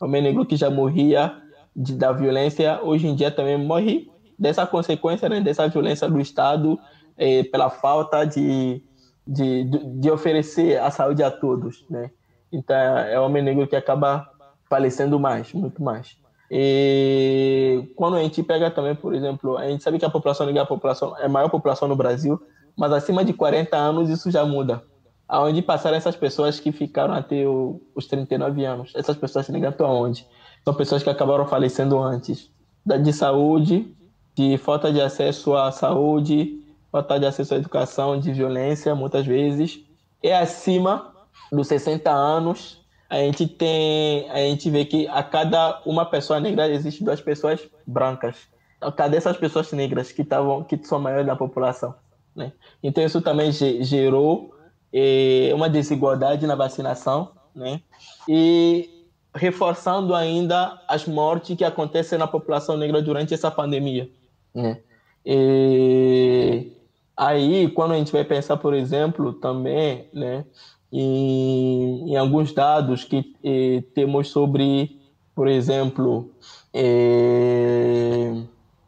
[0.00, 1.34] Homem negro que já morria
[1.74, 5.40] de, da violência, hoje em dia também morre dessa consequência, né?
[5.40, 6.78] Dessa violência do Estado
[7.16, 8.82] é, pela falta de,
[9.26, 12.10] de, de oferecer a saúde a todos, né?
[12.52, 14.28] Então é o homem negro que acaba
[14.68, 16.16] falecendo mais, muito mais.
[16.50, 20.62] E quando a gente pega também, por exemplo, a gente sabe que a população negra
[20.62, 22.40] é a, população, é a maior população no Brasil,
[22.76, 24.82] mas acima de 40 anos isso já muda.
[25.28, 28.92] Aonde passaram essas pessoas que ficaram até o, os 39 anos?
[28.94, 30.26] Essas pessoas negras estão aonde?
[30.64, 32.50] São pessoas que acabaram falecendo antes.
[32.84, 33.92] De saúde,
[34.34, 36.60] de falta de acesso à saúde,
[36.92, 39.80] falta de acesso à educação, de violência, muitas vezes.
[40.22, 41.12] É acima
[41.50, 46.68] dos 60 anos, a gente tem, a gente vê que a cada uma pessoa negra
[46.68, 48.36] existe duas pessoas brancas.
[48.76, 51.94] Então, cadê essas pessoas negras que estavam, que são maiores da população,
[52.34, 52.52] né?
[52.82, 54.55] Então isso também gerou
[54.98, 57.80] eh, uma desigualdade na vacinação, né?
[58.28, 58.88] E
[59.34, 64.08] reforçando ainda as mortes que acontecem na população negra durante essa pandemia,
[64.54, 64.80] né?
[65.24, 66.72] E
[67.16, 70.44] Aí, quando a gente vai pensar, por exemplo, também, né,
[70.92, 75.00] em, em alguns dados que eh, temos sobre,
[75.34, 76.30] por exemplo,
[76.74, 78.34] eh,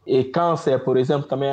[0.09, 1.51] eh, câncer, por exemplo, também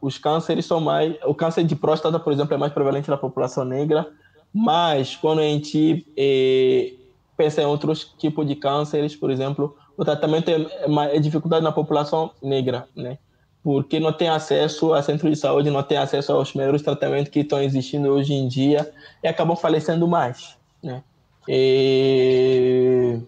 [0.00, 3.64] os cânceres são mais, o câncer de próstata, por exemplo, é mais prevalente na população
[3.64, 4.06] negra,
[4.52, 6.92] Mas quando a gente é,
[7.36, 11.72] pensa em outros tipos de cânceres, por exemplo, o tratamento é, uma, é dificuldade na
[11.72, 13.18] população negra, né?
[13.62, 17.40] Porque não tem acesso a centro de saúde, não tem acesso aos melhores tratamentos que
[17.40, 18.90] estão existindo hoje em dia
[19.22, 21.02] e acabam falecendo mais, né?
[21.46, 23.18] E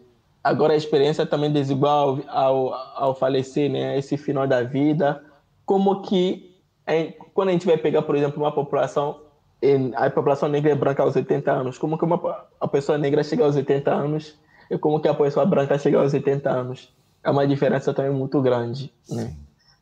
[0.42, 3.98] agora a experiência também desigual ao, ao falecer, né?
[3.98, 5.22] Esse final da vida,
[5.64, 6.50] como que
[7.34, 9.20] quando a gente vai pegar, por exemplo, uma população
[9.94, 11.78] a população negra é branca aos 80 anos.
[11.78, 14.38] Como que uma a pessoa negra chega aos 80 anos
[14.70, 16.92] e como que a pessoa branca chega aos 80 anos?
[17.22, 19.34] É uma diferença também muito grande, né?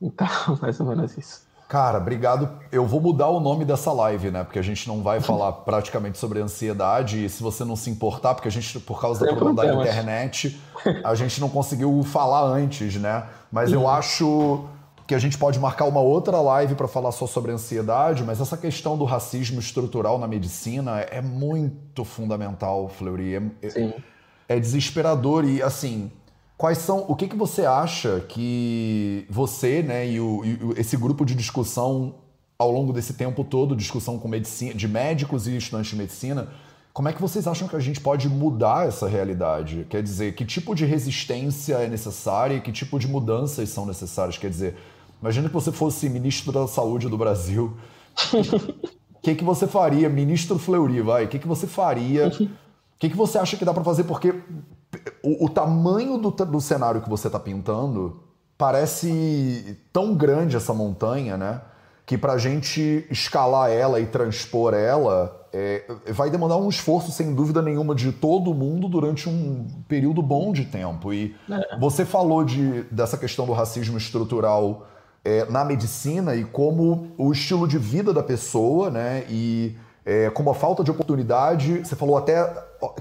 [0.03, 0.27] Então,
[0.61, 1.48] mais ou menos isso.
[1.69, 2.49] Cara, obrigado.
[2.73, 4.43] Eu vou mudar o nome dessa live, né?
[4.43, 7.27] Porque a gente não vai falar praticamente sobre ansiedade.
[7.27, 10.59] E se você não se importar, porque a gente, por causa do problema da internet,
[11.05, 13.27] a gente não conseguiu falar antes, né?
[13.53, 14.65] Mas eu acho
[15.07, 18.57] que a gente pode marcar uma outra live para falar só sobre ansiedade, mas essa
[18.57, 23.37] questão do racismo estrutural na medicina é muito fundamental, Fleury.
[23.37, 23.95] É, é,
[24.49, 26.11] é, desesperador e assim.
[26.59, 27.07] Quais são.
[27.09, 32.16] O que, que você acha que você, né, e, o, e esse grupo de discussão
[32.59, 36.49] ao longo desse tempo todo, discussão com medicina, de médicos e estudantes de medicina,
[36.92, 39.87] como é que vocês acham que a gente pode mudar essa realidade?
[39.88, 44.37] Quer dizer, que tipo de resistência é necessária e que tipo de mudanças são necessárias?
[44.37, 44.77] Quer dizer,
[45.21, 47.77] Imagina que você fosse ministro da Saúde do Brasil.
[49.18, 50.09] O que, que você faria?
[50.09, 51.25] Ministro Fleury, vai.
[51.25, 52.29] O que, que você faria?
[52.29, 52.49] O
[52.99, 54.05] que, que você acha que dá para fazer?
[54.05, 54.33] Porque
[55.23, 58.21] o, o tamanho do, do cenário que você está pintando
[58.57, 61.61] parece tão grande essa montanha, né?
[62.05, 67.35] Que para a gente escalar ela e transpor ela é, vai demandar um esforço, sem
[67.35, 71.13] dúvida nenhuma, de todo mundo durante um período bom de tempo.
[71.13, 71.77] E é.
[71.79, 74.87] você falou de, dessa questão do racismo estrutural
[75.25, 79.25] é, na medicina e como o estilo de vida da pessoa, né?
[79.29, 79.77] E
[80.09, 82.51] é, como a falta de oportunidade, você falou até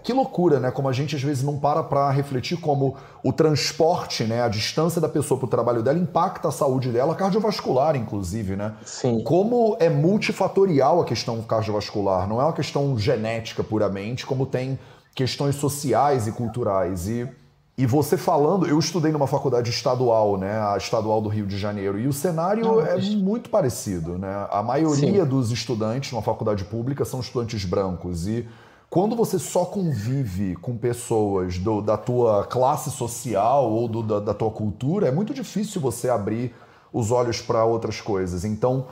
[0.03, 0.71] que loucura, né?
[0.71, 4.41] Como a gente às vezes não para para refletir como o transporte, né?
[4.41, 8.73] A distância da pessoa para o trabalho dela impacta a saúde dela, cardiovascular, inclusive, né?
[8.83, 9.23] Sim.
[9.23, 14.77] Como é multifatorial a questão cardiovascular, não é uma questão genética puramente, como tem
[15.15, 17.07] questões sociais e culturais.
[17.07, 17.25] E
[17.77, 21.99] e você falando, eu estudei numa faculdade estadual, né, a estadual do Rio de Janeiro,
[21.99, 24.47] e o cenário é muito parecido, né?
[24.49, 25.29] A maioria Sim.
[25.29, 28.47] dos estudantes numa faculdade pública são estudantes brancos e
[28.89, 34.33] quando você só convive com pessoas do, da tua classe social ou do, da, da
[34.33, 36.55] tua cultura, é muito difícil você abrir
[36.91, 38.43] os olhos para outras coisas.
[38.43, 38.87] Então,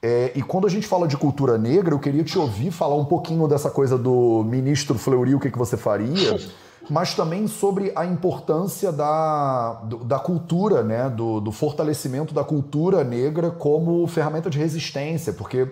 [0.00, 3.04] é, e quando a gente fala de cultura negra, eu queria te ouvir falar um
[3.04, 6.38] pouquinho dessa coisa do ministro Fleury, o que, que você faria
[6.88, 11.10] mas também sobre a importância da, da cultura, né?
[11.10, 15.68] do, do fortalecimento da cultura negra como ferramenta de resistência, porque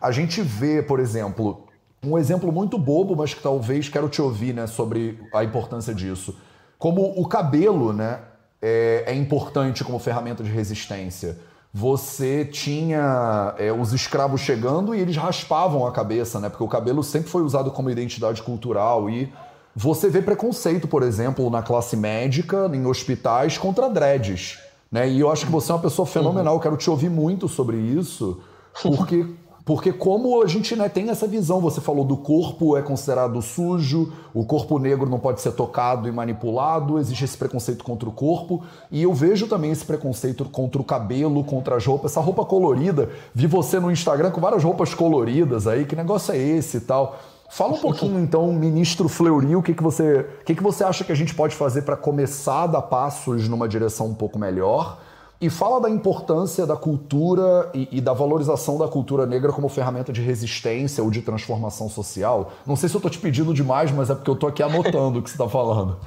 [0.00, 1.64] a gente vê, por exemplo,
[2.04, 6.36] um exemplo muito bobo, mas que talvez quero te ouvir né, sobre a importância disso.
[6.78, 8.18] Como o cabelo né,
[8.60, 11.38] é, é importante como ferramenta de resistência.
[11.74, 16.48] Você tinha é, os escravos chegando e eles raspavam a cabeça, né?
[16.48, 19.32] Porque o cabelo sempre foi usado como identidade cultural e
[19.74, 24.58] você vê preconceito, por exemplo, na classe médica, em hospitais, contra dreads.
[24.90, 25.08] Né?
[25.08, 27.78] E eu acho que você é uma pessoa fenomenal, eu quero te ouvir muito sobre
[27.78, 28.38] isso,
[28.82, 29.26] porque,
[29.64, 34.12] porque como a gente né, tem essa visão, você falou do corpo é considerado sujo,
[34.34, 38.62] o corpo negro não pode ser tocado e manipulado, existe esse preconceito contra o corpo,
[38.90, 43.08] e eu vejo também esse preconceito contra o cabelo, contra as roupas, essa roupa colorida,
[43.34, 47.18] vi você no Instagram com várias roupas coloridas aí, que negócio é esse e tal.
[47.52, 51.04] Fala um pouquinho então, ministro Fleury, o que, que, você, o que, que você acha
[51.04, 54.98] que a gente pode fazer para começar a dar passos numa direção um pouco melhor?
[55.38, 60.14] E fala da importância da cultura e, e, da valorização da cultura negra como ferramenta
[60.14, 62.52] de resistência ou de transformação social.
[62.66, 65.18] Não sei se eu estou te pedindo demais, mas é porque eu estou aqui anotando
[65.18, 65.98] o que você está falando.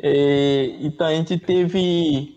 [0.00, 2.36] é, então, a gente teve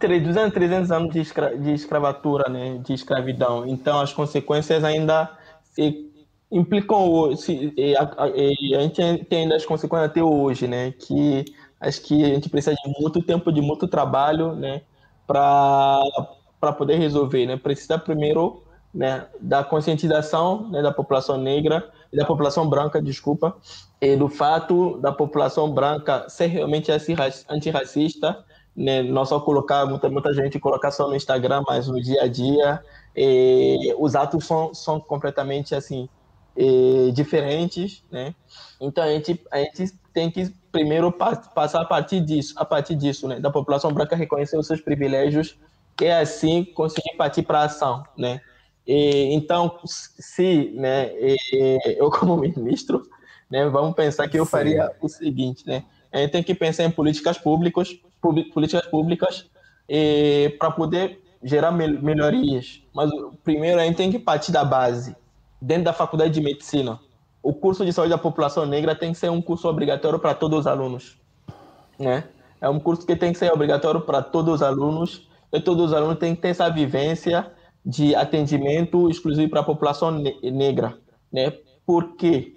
[0.00, 3.64] 200, 300 anos de, escra de escravatura, né, de escravidão.
[3.64, 5.30] Então, as consequências ainda
[5.62, 6.07] se
[6.50, 10.92] implicam se, a, a, a, gente tem ainda as consequências até hoje, né?
[10.92, 11.44] Que
[11.80, 14.82] acho que a gente precisa de muito tempo, de muito trabalho, né?
[15.26, 16.02] Para
[16.76, 17.56] poder resolver, né?
[17.56, 18.62] Precisa primeiro,
[18.92, 23.54] né, da conscientização né, da população negra da população branca, desculpa,
[24.00, 26.90] e do fato da população branca ser realmente
[27.48, 28.44] antirracista,
[28.74, 29.02] né?
[29.02, 32.82] Não só colocar muita muita gente colocar só no Instagram, mas no dia a dia,
[33.98, 36.08] os atos são, são completamente assim
[36.60, 38.34] eh, diferentes, né?
[38.80, 43.28] Então a gente, a gente tem que primeiro passar a partir disso, a partir disso,
[43.28, 43.38] né?
[43.38, 45.56] Da população branca reconhecer os seus privilégios
[46.02, 48.40] e assim conseguir partir para a ação, né?
[48.84, 51.12] E, então, se né,
[51.96, 53.08] eu como ministro,
[53.48, 55.84] né, vamos pensar que eu faria o seguinte, né?
[56.10, 59.48] A gente tem que pensar em políticas públicas, políticas públicas
[60.58, 62.82] para poder gerar melhorias.
[62.92, 63.10] Mas
[63.44, 65.14] primeiro a gente tem que partir da base,
[65.60, 66.98] dentro da faculdade de medicina.
[67.42, 70.60] O curso de saúde da população negra tem que ser um curso obrigatório para todos
[70.60, 71.18] os alunos,
[71.98, 72.24] né?
[72.60, 75.92] É um curso que tem que ser obrigatório para todos os alunos e todos os
[75.92, 77.52] alunos têm que ter essa vivência
[77.84, 80.10] de atendimento exclusivo para a população
[80.42, 80.98] negra,
[81.32, 81.52] né?
[81.86, 82.56] Porque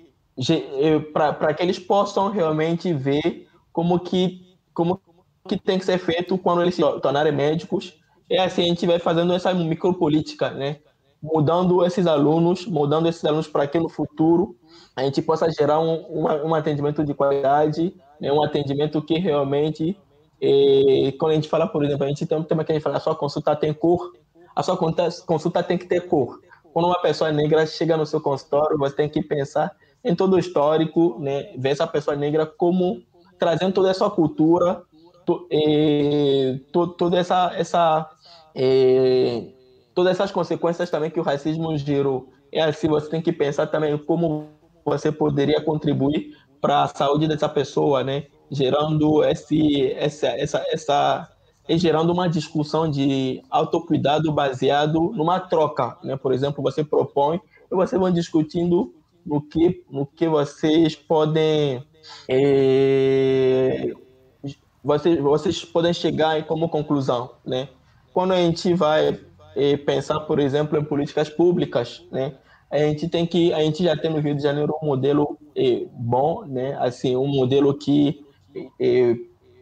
[0.49, 4.99] eh, para que eles possam realmente ver como que como
[5.47, 7.99] que tem que ser feito quando eles se tornarem médicos.
[8.29, 10.79] É assim a gente vai fazendo essa micropolítica, né?
[11.21, 14.55] Mudando esses alunos, mudando esses alunos para que no futuro
[14.95, 18.31] a gente possa gerar um, um, atendimento de qualidade, né?
[18.31, 19.97] um atendimento que realmente,
[20.41, 22.83] eh, quando a gente fala, por exemplo, a gente tem um tema que a gente
[22.83, 24.13] fala, a sua consulta tem cor,
[24.55, 24.75] a sua
[25.25, 26.39] consulta tem que ter cor.
[26.73, 30.39] Quando uma pessoa negra chega no seu consultório, você tem que pensar em todo o
[30.39, 31.53] histórico, né?
[31.57, 33.01] ver essa pessoa negra como
[33.37, 34.83] trazendo toda essa cultura,
[35.25, 38.09] to, eh, to, toda essa, essa
[38.55, 39.47] eh,
[39.93, 42.29] todas essas consequências também que o racismo gerou.
[42.51, 44.49] É assim, você tem que pensar também como
[44.85, 48.25] você poderia contribuir para a saúde dessa pessoa, né?
[48.49, 51.29] Gerando esse, essa, essa, essa,
[51.69, 56.17] gerando uma discussão de autocuidado baseado numa troca, né?
[56.17, 57.39] Por exemplo, você propõe
[57.71, 58.93] e vocês vão discutindo
[59.25, 61.83] no que, no que vocês podem
[62.27, 63.91] é,
[64.83, 67.69] vocês, vocês podem chegar como conclusão, né?
[68.13, 69.17] Quando a gente vai
[69.55, 72.35] é, pensar, por exemplo, em políticas públicas, né?
[72.71, 75.85] a gente tem que a gente já tem no Rio de Janeiro um modelo eh,
[75.91, 76.77] bom, né?
[76.79, 78.25] Assim, um modelo que
[78.79, 79.15] eh,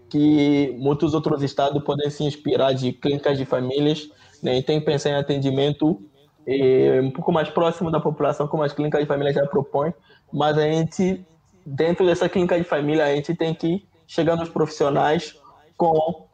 [0.09, 4.09] que muitos outros estados podem se inspirar de clínicas de famílias,
[4.43, 4.59] né?
[4.59, 5.99] E tem que pensar em atendimento
[6.45, 9.91] eh, um pouco mais próximo da população, como as clínicas de família já propõem,
[10.31, 11.25] mas a gente
[11.65, 15.35] dentro dessa clínica de família a gente tem que chegar nos profissionais
[15.75, 16.27] com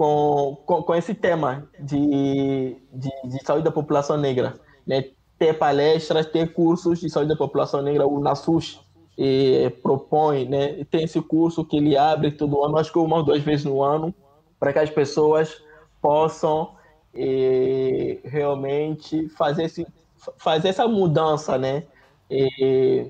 [0.00, 4.58] com, com, com esse tema de, de, de, saúde da população negra.
[4.86, 5.10] Né?
[5.38, 8.80] Ter palestras, ter cursos de saúde da população negra, o NASUS
[9.18, 10.86] eh, propõe, né?
[10.90, 13.82] tem esse curso que ele abre todo ano, acho que uma ou duas vezes no
[13.82, 14.14] ano,
[14.58, 15.62] para que as pessoas
[16.00, 16.70] possam
[17.14, 19.86] eh, realmente fazer, esse,
[20.38, 21.84] fazer essa mudança, né?
[22.30, 23.06] Eh,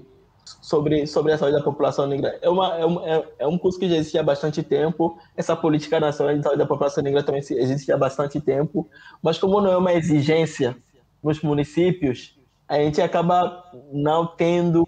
[0.60, 2.38] sobre, sobre a saúde da população negra.
[2.42, 5.56] É, uma, é, um, é, é um curso que já existe há bastante tempo, essa
[5.56, 8.88] política nacional de saúde da população negra também existe há bastante tempo,
[9.22, 10.76] mas como não é uma exigência
[11.22, 12.38] nos municípios,
[12.68, 14.86] a gente acaba não tendo,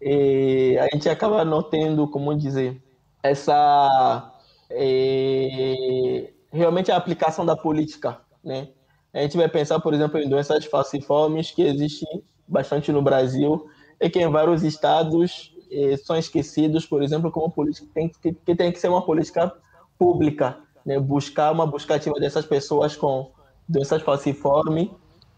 [0.00, 2.82] eh, a gente acaba não tendo, como dizer,
[3.22, 4.32] essa
[4.70, 8.68] eh, realmente a aplicação da política, né?
[9.12, 13.68] A gente vai pensar, por exemplo, em doenças falciformes que existem bastante no Brasil,
[14.02, 18.54] é que em vários estados eh, são esquecidos, por exemplo, como política tem que, que
[18.56, 19.54] tem que ser uma política
[19.96, 20.98] pública, né?
[20.98, 23.30] buscar uma busca ativa dessas pessoas com
[23.68, 24.88] doenças falciformes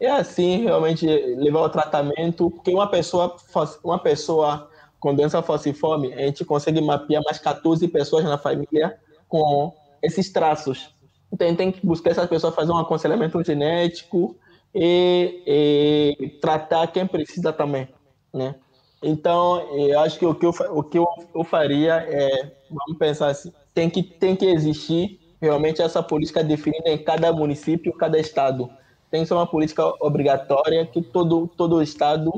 [0.00, 3.36] é assim realmente levar o tratamento, porque uma pessoa
[3.84, 8.98] uma pessoa com doença falciforme, a gente consegue mapear mais 14 pessoas na família
[9.28, 10.88] com esses traços.
[11.30, 14.34] Então, tem que buscar essas pessoas fazer um aconselhamento genético
[14.74, 17.86] e, e tratar quem precisa também
[18.34, 18.56] né?
[19.02, 23.28] Então, eu acho que o que eu, o que eu, eu faria é, vamos pensar
[23.28, 28.70] assim, tem que, tem que existir realmente essa política definida em cada município, cada estado.
[29.10, 32.32] Tem que ser uma política obrigatória que todo, todo estado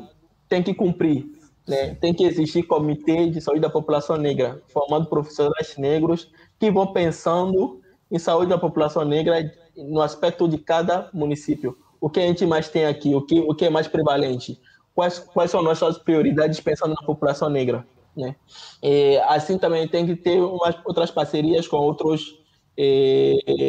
[0.49, 1.25] tem que cumprir.
[1.67, 1.95] Né?
[1.95, 7.81] Tem que existir comitê de saúde da população negra, formando profissionais negros que vão pensando
[8.11, 11.79] em saúde da população negra no aspecto de cada município.
[12.01, 14.61] O que a gente mais tem aqui, o que, o que é mais prevalente?
[14.97, 17.87] Quais, quais são nossas prioridades pensando na população negra.
[18.17, 18.35] Né?
[18.83, 22.35] E, assim também tem que ter umas, outras parcerias com outros,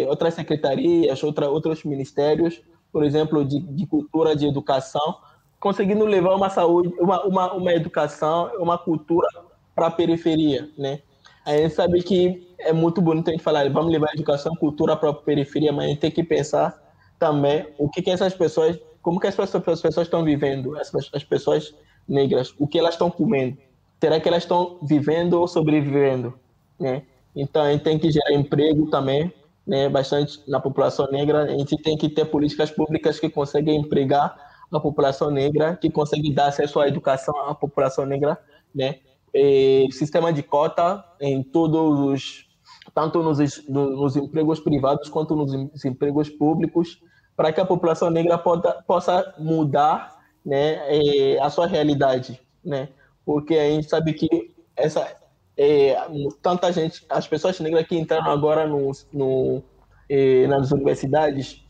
[0.08, 2.62] outras secretarias, outra, outros ministérios,
[2.92, 5.18] por exemplo, de, de cultura, de educação,
[5.60, 9.28] conseguindo levar uma saúde, uma, uma, uma educação, uma cultura
[9.76, 11.02] para a periferia, né?
[11.46, 15.10] A gente sabe que é muito bonito a gente falar, vamos levar educação, cultura para
[15.10, 16.78] a periferia, mas a gente tem que pensar
[17.20, 18.78] também o que, que essas pessoas
[19.08, 21.74] como que as pessoas, as pessoas estão vivendo, as, as pessoas
[22.06, 23.58] negras, o que elas estão comendo?
[24.02, 26.38] Será que elas estão vivendo ou sobrevivendo?
[26.78, 27.04] Né?
[27.34, 29.32] Então, a gente tem que gerar emprego também,
[29.66, 31.44] né, bastante na população negra.
[31.44, 34.36] A gente tem que ter políticas públicas que conseguem empregar
[34.70, 38.38] a população negra, que conseguem dar acesso à educação à população negra,
[38.76, 38.96] né?
[39.34, 42.48] E sistema de cota em todos os
[42.94, 43.40] tanto nos,
[43.70, 47.00] nos empregos privados quanto nos empregos públicos,
[47.38, 52.90] para que a população negra poda, possa mudar né, é, a sua realidade, né?
[53.24, 55.08] Porque a gente sabe que essa
[55.56, 55.96] é,
[56.42, 59.64] tanta gente, as pessoas negras que entraram agora no, no
[60.10, 61.64] é, nas universidades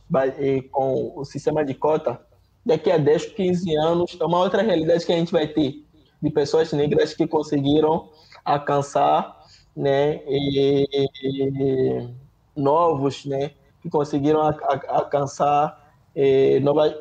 [0.72, 2.20] com o sistema de cota,
[2.66, 5.86] daqui a 10, 15 anos, é uma outra realidade que a gente vai ter
[6.22, 8.10] de pessoas negras que conseguiram
[8.46, 9.38] alcançar
[9.76, 10.88] né, e,
[11.24, 12.10] e,
[12.56, 13.52] novos, né,
[13.88, 16.94] que conseguiram a, a, alcançar é, novas,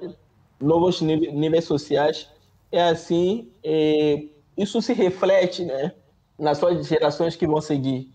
[0.60, 2.30] novos níveis, níveis, sociais.
[2.70, 4.24] É assim, é,
[4.56, 5.92] isso se reflete né,
[6.38, 8.10] nas suas gerações que vão seguir.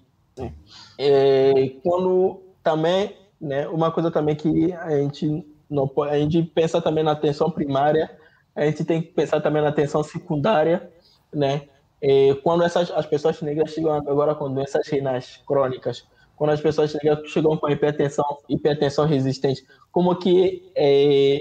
[0.97, 6.81] É, quando também, né, uma coisa também que a gente não pode, a gente pensa
[6.81, 8.09] também na atenção primária,
[8.55, 10.91] a gente tem que pensar também na atenção secundária,
[11.33, 11.67] né?
[12.01, 16.05] É, quando essas as pessoas negras chegam agora com doenças renais crônicas,
[16.41, 21.39] quando as pessoas negras chegam com hipertensão, hipertensão resistente, como que é,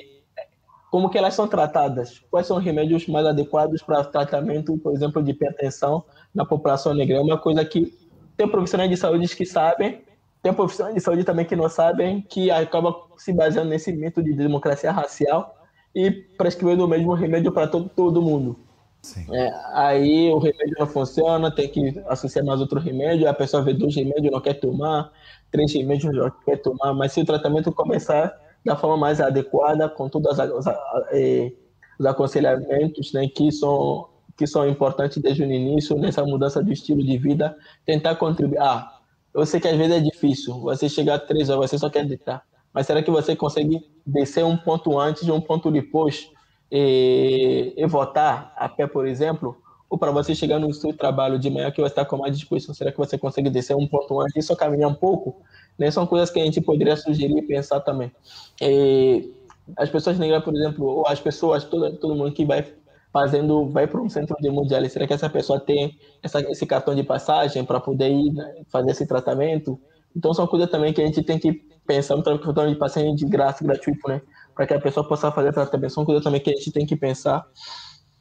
[0.90, 2.22] como que elas são tratadas?
[2.30, 7.16] Quais são os remédios mais adequados para tratamento, por exemplo, de hipertensão na população negra?
[7.16, 7.96] É uma coisa que
[8.36, 10.03] tem profissionais de saúde que sabem,
[10.42, 14.34] tem profissionais de saúde também que não sabem, que acaba se baseando nesse mito de
[14.34, 18.55] democracia racial e prescrevendo o mesmo remédio para todo, todo mundo.
[19.32, 23.72] É, aí o remédio não funciona, tem que associar mais outro remédio, a pessoa vê
[23.72, 25.11] dois remédios não quer tomar,
[25.51, 28.32] três remédios não quer tomar, mas se o tratamento começar
[28.64, 30.66] da forma mais adequada, com todos os,
[31.98, 37.03] os aconselhamentos né, que, são, que são importantes desde o início, nessa mudança do estilo
[37.03, 38.59] de vida, tentar contribuir.
[38.59, 38.98] Ah,
[39.32, 42.05] eu sei que às vezes é difícil, você chegar a três horas, você só quer
[42.05, 42.42] deitar,
[42.72, 46.30] mas será que você consegue descer um ponto antes e um ponto depois?
[46.71, 49.57] E, e votar a pé, por exemplo,
[49.89, 52.75] ou para você chegar no seu trabalho de manhã que você está com mais disposição,
[52.75, 55.43] será que você consegue descer um ponto antes e só caminhar um pouco?
[55.77, 55.91] Né?
[55.91, 58.12] São coisas que a gente poderia sugerir e pensar também.
[58.61, 59.33] E
[59.77, 62.64] as pessoas negras, por exemplo, ou as pessoas, todo, todo mundo que vai
[63.12, 66.95] fazendo, vai para um centro de mundial, será que essa pessoa tem essa, esse cartão
[66.95, 69.81] de passagem para poder ir né, fazer esse tratamento?
[70.14, 71.53] Então são coisas também que a gente tem que
[71.87, 74.23] pensar no cartão de passagem de graça, gratuito, né?
[74.61, 75.90] Para que a pessoa possa fazer tratamento.
[75.90, 77.46] São coisas também que a gente tem que pensar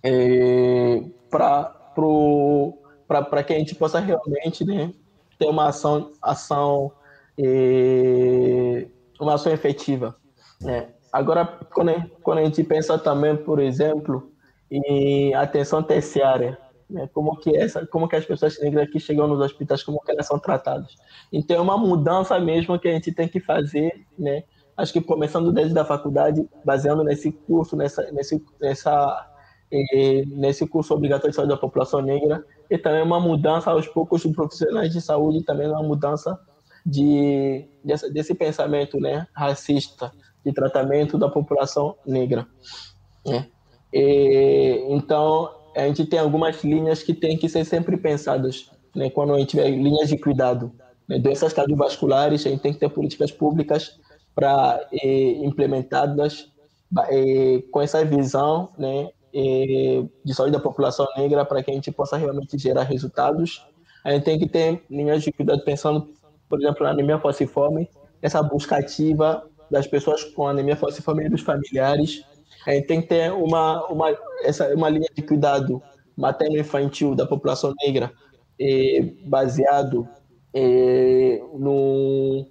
[0.02, 4.94] é, para que a gente possa realmente né,
[5.38, 6.94] ter uma ação, ação
[7.38, 8.88] é,
[9.20, 10.16] uma ação efetiva.
[10.62, 10.88] Né?
[11.12, 11.92] Agora, quando
[12.24, 14.32] quando a gente pensa também, por exemplo,
[14.72, 16.58] em atenção terciária,
[16.90, 17.10] né?
[17.14, 20.26] como que essa, como que as pessoas negras que chegam nos hospitais, como que elas
[20.26, 20.96] são tratadas.
[21.34, 24.46] Então, é uma mudança mesmo que a gente tem que fazer, né?
[24.80, 29.30] Acho que começando desde a faculdade, baseando nesse curso, nessa, nesse, nessa,
[29.72, 34.24] eh, nesse curso obrigatório de saúde da população negra, e também uma mudança aos poucos
[34.24, 36.40] dos profissionais de saúde, também uma mudança
[36.86, 40.12] de, desse, desse pensamento né, racista,
[40.46, 42.48] de tratamento da população negra.
[43.26, 43.48] Né?
[43.94, 49.34] E, então, a gente tem algumas linhas que têm que ser sempre pensadas, né, quando
[49.34, 50.72] a gente tiver linhas de cuidado.
[51.06, 53.99] Né, doenças cardiovasculares, a gente tem que ter políticas públicas
[54.40, 56.50] para eh, implementadas
[57.12, 61.92] eh, com essa visão né, eh, de saúde da população negra para que a gente
[61.92, 63.68] possa realmente gerar resultados.
[64.02, 66.08] A gente tem que ter linhas de cuidado pensando,
[66.48, 67.90] por exemplo, na anemia falciforme,
[68.22, 72.24] essa busca ativa das pessoas com anemia falciforme e dos familiares.
[72.66, 75.84] A gente tem que ter uma, uma, essa, uma linha de cuidado
[76.16, 78.12] materno-infantil da população negra
[79.26, 80.08] baseado
[81.54, 82.46] no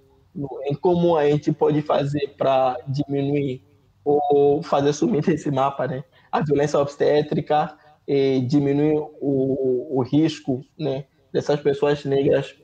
[0.65, 3.63] em como a gente pode fazer para diminuir
[4.03, 6.03] ou fazer sumir desse mapa, né?
[6.31, 7.77] A violência obstétrica
[8.07, 11.05] e diminuir o, o risco, né?
[11.31, 12.55] Dessas pessoas negras,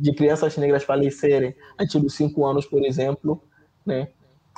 [0.00, 3.42] de crianças negras falecerem antes dos cinco anos, por exemplo,
[3.86, 4.08] né?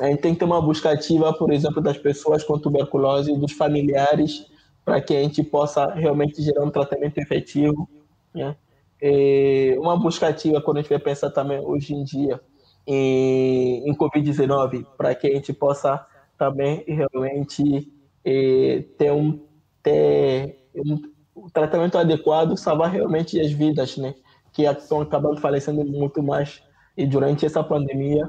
[0.01, 3.53] A gente tem que ter uma busca ativa, por exemplo, das pessoas com tuberculose, dos
[3.53, 4.47] familiares,
[4.85, 7.89] para que a gente possa realmente gerar um tratamento efetivo,
[8.35, 8.57] né?
[9.01, 12.41] E uma busca ativa quando a gente vai pensar também hoje em dia
[12.87, 16.05] em, em Covid-19, para que a gente possa
[16.37, 17.93] também realmente
[18.25, 19.41] eh, ter, um,
[19.83, 24.15] ter um tratamento adequado, salvar realmente as vidas, né?
[24.53, 26.63] Que estão acabando falecendo muito mais
[26.97, 28.29] e durante essa pandemia.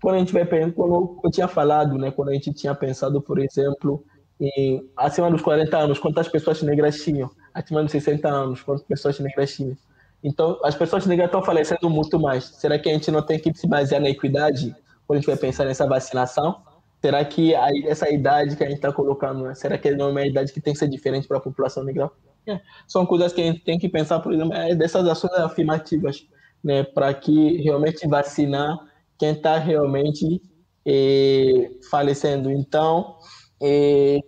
[0.00, 2.10] Quando a gente vai quando eu tinha falado, né?
[2.10, 4.04] Quando a gente tinha pensado, por exemplo,
[4.40, 7.30] em acima dos 40 anos, quantas pessoas negras tinham?
[7.54, 9.76] Acima dos 60 anos, quantas pessoas negras tinham?
[10.22, 12.44] Então, as pessoas negras estão falecendo muito mais.
[12.44, 14.74] Será que a gente não tem que se basear na equidade
[15.06, 16.62] quando a gente vai pensar nessa vacinação?
[17.00, 20.26] Será que a, essa idade que a gente está colocando, será que não é uma
[20.26, 22.08] idade que tem que ser diferente para a população negra?
[22.46, 22.60] É.
[22.86, 26.24] São coisas que a gente tem que pensar, por exemplo, é dessas ações afirmativas,
[26.62, 26.84] né?
[26.84, 28.78] para que realmente vacinar
[29.18, 30.40] quem está realmente
[30.86, 32.50] e, falecendo.
[32.50, 33.16] Então,
[33.60, 34.20] e,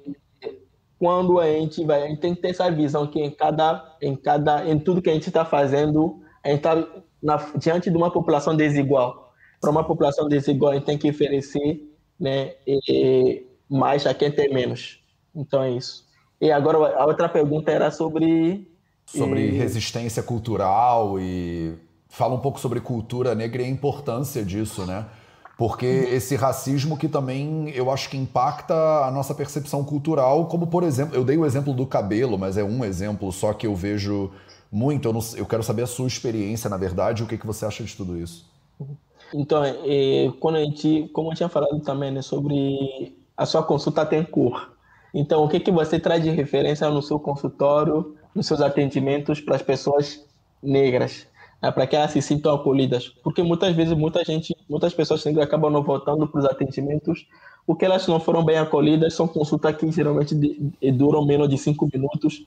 [1.05, 4.16] quando a gente vai, a gente tem que ter essa visão que em cada, em
[4.16, 6.88] cada, em tudo que a gente está fazendo, a gente está
[7.59, 9.34] diante de uma população desigual.
[9.61, 14.50] Para uma população desigual, a gente tem que oferecer, né, e, mais a quem tem
[14.50, 14.98] menos.
[15.36, 16.07] Então é isso.
[16.40, 18.66] E agora a outra pergunta era sobre
[19.05, 19.50] sobre e...
[19.50, 21.74] resistência cultural e
[22.09, 25.05] fala um pouco sobre cultura negra e a importância disso, né?
[25.57, 30.82] Porque esse racismo que também eu acho que impacta a nossa percepção cultural, como por
[30.82, 34.32] exemplo, eu dei o exemplo do cabelo, mas é um exemplo só que eu vejo
[34.70, 35.09] muito.
[35.09, 37.84] Eu, não, eu quero saber a sua experiência, na verdade, o que, que você acha
[37.84, 38.52] de tudo isso.
[39.32, 44.05] Então, é, quando a gente, como eu tinha falado também, né, sobre a sua consulta
[44.05, 44.72] tem cor.
[45.12, 49.55] Então, o que, que você traz de referência no seu consultório, nos seus atendimentos para
[49.55, 50.24] as pessoas
[50.61, 51.26] negras?
[51.64, 53.08] Né, para que elas se sintam acolhidas.
[53.22, 57.26] Porque muitas vezes muita gente, muitas pessoas negras acabam não voltando para os atendimentos
[57.66, 59.14] porque elas não foram bem acolhidas.
[59.14, 60.34] São consultas que geralmente
[60.92, 62.44] duram menos de cinco minutos.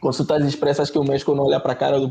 [0.00, 2.10] Consultas expressas que o médico não olha para a cara do,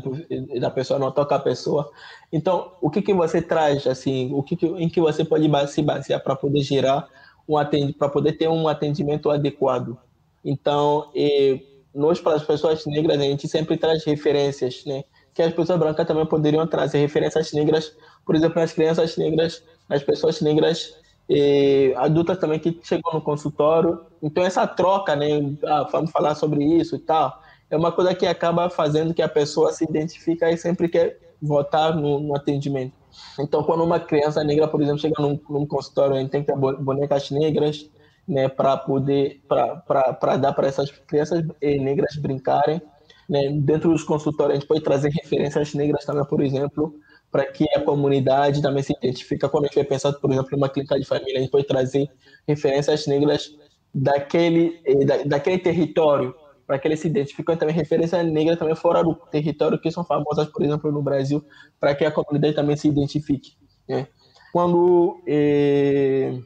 [0.60, 1.90] da pessoa, não toca a pessoa.
[2.30, 5.82] Então, o que, que você traz, assim, o que, que em que você pode se
[5.82, 7.08] basear para poder gerar
[7.48, 9.96] um para poder ter um atendimento adequado?
[10.44, 11.60] Então, e,
[11.94, 15.04] nós para as pessoas negras a gente sempre traz referências, né?
[15.34, 20.02] Que as pessoas brancas também poderiam trazer referências negras, por exemplo, nas crianças negras, nas
[20.02, 20.94] pessoas negras
[21.28, 24.00] e adultas também que chegam no consultório.
[24.22, 28.26] Então essa troca, né, ah, vamos falar sobre isso e tal, é uma coisa que
[28.26, 32.94] acaba fazendo que a pessoa se identifique e sempre quer votar no, no atendimento.
[33.40, 36.52] Então quando uma criança negra, por exemplo, chega num, num consultório, a gente tem que
[36.52, 37.88] ter bonecas negras,
[38.28, 42.80] né, para poder para dar para essas crianças eh, negras brincarem
[43.28, 43.50] né?
[43.50, 46.94] Dentro dos consultórios, a gente pode trazer referências negras também, por exemplo,
[47.30, 49.48] para que a comunidade também se identifique.
[49.48, 51.66] Quando a gente vai pensar, por exemplo, em uma clínica de família, a gente pode
[51.66, 52.08] trazer
[52.46, 53.56] referências negras
[53.94, 56.34] daquele, eh, da, daquele território,
[56.66, 60.48] para que eles se identifiquem também referências negras também fora do território, que são famosas,
[60.48, 61.44] por exemplo, no Brasil,
[61.80, 63.56] para que a comunidade também se identifique.
[63.88, 64.06] Né?
[64.52, 66.38] Quando eh,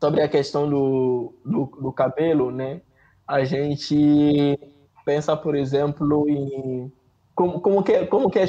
[0.00, 2.82] sobre a questão do, do, do cabelo, né,
[3.26, 4.58] a gente
[5.04, 6.92] pensa, por exemplo, em
[7.34, 8.40] como, como que, como que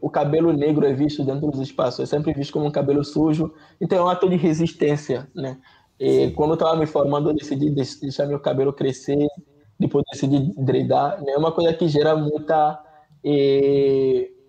[0.00, 2.00] o cabelo negro é visto dentro dos espaços?
[2.00, 5.58] É sempre visto como um cabelo sujo, então é um ato de resistência, né?
[6.00, 9.26] E quando eu estava me formando, eu decidi deixar meu cabelo crescer,
[9.78, 11.32] depois decidi dreidar, né?
[11.32, 12.82] É uma coisa que gera muita,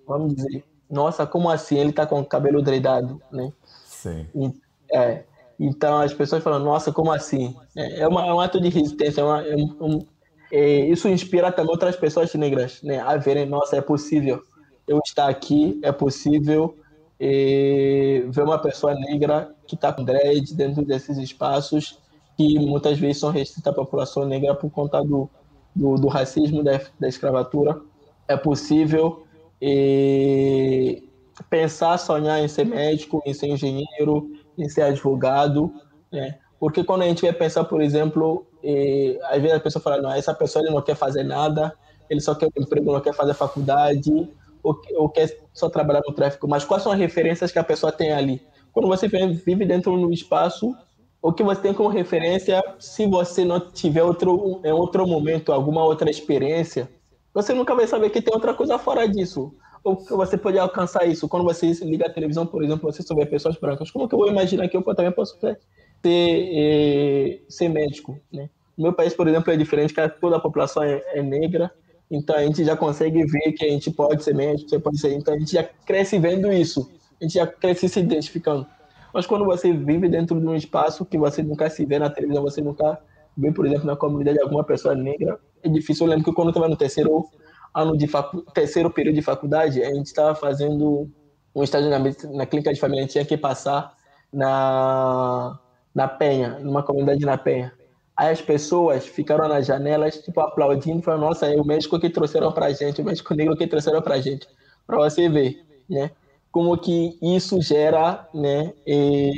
[0.05, 3.51] vamos dizer, nossa, como assim ele está com o cabelo dreidado, né?
[3.85, 4.25] Sim.
[4.33, 4.53] E,
[4.93, 5.23] é,
[5.59, 7.53] então as pessoas falam, nossa, como assim?
[7.75, 10.05] É, é, uma, é um ato de resistência, é, uma, é um,
[10.51, 14.41] é, isso inspira também outras pessoas negras né, a verem, nossa, é possível
[14.87, 16.77] eu estar aqui, é possível
[17.19, 21.99] é, ver uma pessoa negra que está com dread dentro desses espaços
[22.37, 25.27] que muitas vezes são restritos à população negra por conta do,
[25.75, 27.81] do, do racismo, da, da, escravatura.
[28.27, 29.23] É possível
[29.59, 31.01] é,
[31.49, 35.73] pensar, sonhar em ser médico, em ser engenheiro, em ser advogado,
[36.11, 36.37] né?
[36.59, 40.11] Porque quando a gente vai pensar, por exemplo, e, às vezes a pessoa fala, não,
[40.11, 41.73] essa pessoa ele não quer fazer nada,
[42.09, 44.29] ele só quer um emprego, não quer fazer faculdade,
[44.63, 46.47] ou, ou quer só trabalhar no tráfico.
[46.47, 48.41] Mas quais são as referências que a pessoa tem ali?
[48.71, 50.75] Quando você vive dentro de um espaço,
[51.21, 55.83] o que você tem como referência, se você não tiver outro, em outro momento, alguma
[55.83, 56.89] outra experiência,
[57.33, 59.53] você nunca vai saber que tem outra coisa fora disso.
[59.83, 61.27] Ou que você pode alcançar isso.
[61.27, 64.27] Quando você liga a televisão, por exemplo, você souber pessoas brancas, como que eu vou
[64.27, 65.59] imaginar que eu também posso ser
[66.01, 68.19] ser, é, ser médico.
[68.31, 68.49] Né?
[68.77, 71.71] No meu país, por exemplo, é diferente, que toda a população é, é, negra,
[72.09, 75.13] então a gente já consegue ver que a gente pode ser médico, você pode ser,
[75.13, 76.89] então a gente já cresce vendo isso,
[77.19, 78.65] a gente já cresce se identificando.
[79.13, 82.43] Mas quando você vive dentro de um espaço que você nunca se vê na televisão,
[82.43, 82.99] você nunca
[83.35, 86.05] vê, por exemplo, na comunidade alguma pessoa negra, é difícil.
[86.05, 87.25] Eu lembro que quando eu estava no terceiro
[87.73, 88.41] ano de facu...
[88.53, 91.09] terceiro período de faculdade, a gente estava fazendo
[91.55, 93.95] um estágio na, na clínica de família, a gente tinha que passar
[94.31, 95.59] na
[95.97, 97.73] na Penha, numa comunidade na Penha.
[98.15, 102.51] Aí as pessoas ficaram nas janelas, tipo, aplaudindo, falando, nossa, é o médico que trouxeram
[102.51, 104.47] pra gente, o médico negro que trouxeram pra gente.
[104.85, 106.11] Pra você ver, né?
[106.51, 108.73] Como que isso gera, né,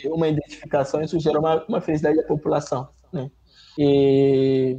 [0.07, 3.31] uma identificação, isso gera uma, uma felicidade da população, né?
[3.77, 4.77] E,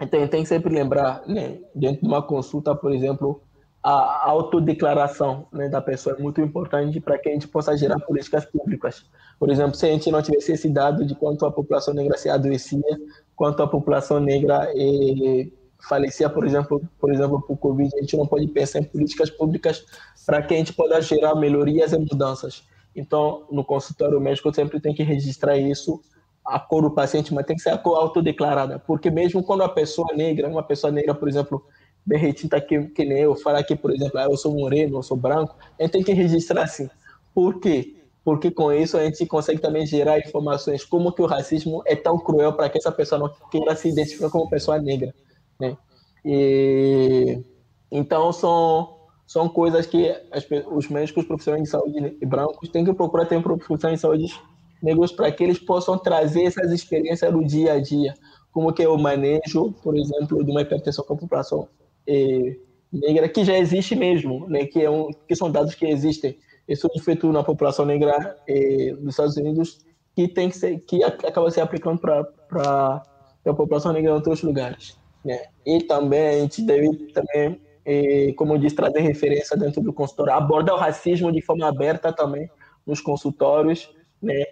[0.00, 3.40] então, tem que sempre lembrar, né, dentro de uma consulta, por exemplo,
[3.82, 8.44] a autodeclaração né, da pessoa é muito importante para que a gente possa gerar políticas
[8.44, 9.06] públicas.
[9.40, 12.28] Por exemplo, se a gente não tivesse esse dado de quanto a população negra se
[12.28, 13.00] adoecia,
[13.34, 15.48] quanto a população negra eh,
[15.88, 19.82] falecia, por exemplo, por exemplo, por Covid, a gente não pode pensar em políticas públicas
[20.26, 22.62] para que a gente possa gerar melhorias e mudanças.
[22.94, 26.02] Então, no consultório médico sempre tem que registrar isso,
[26.44, 29.68] a cor do paciente, mas tem que ser a cor autodeclarada, porque mesmo quando a
[29.70, 31.64] pessoa negra, uma pessoa negra, por exemplo,
[32.04, 35.02] bem retinta que, que nem eu, falar que, por exemplo, ah, eu sou moreno, eu
[35.02, 36.90] sou branco, a gente tem que registrar assim.
[37.34, 37.99] Por quê?
[38.24, 42.18] Porque com isso a gente consegue também gerar informações como que o racismo é tão
[42.18, 45.14] cruel para que essa pessoa não queira se identificar como pessoa negra,
[45.58, 45.76] né?
[46.24, 47.42] E
[47.90, 53.26] então são são coisas que as, os médicos profissionais de saúde brancos têm que procurar
[53.26, 54.40] ter profissionais de saúde
[54.82, 58.14] negros para que eles possam trazer essas experiências do dia a dia,
[58.50, 61.68] como que é o manejo, por exemplo, de uma hipertensão com a população
[62.06, 62.56] eh,
[62.92, 66.36] negra, que já existe mesmo, né, que, é um, que são dados que existem.
[66.70, 69.80] Isso é feito na população negra eh, dos Estados Unidos,
[70.14, 73.02] que tem que ser, que acaba se aplicando para
[73.44, 74.96] a população negra em outros lugares.
[75.24, 75.46] Né?
[75.66, 80.32] E também a gente deve também, eh, como eu disse, trazer referência dentro do consultório,
[80.32, 82.48] abordar o racismo de forma aberta também
[82.86, 83.92] nos consultórios,
[84.22, 84.44] né?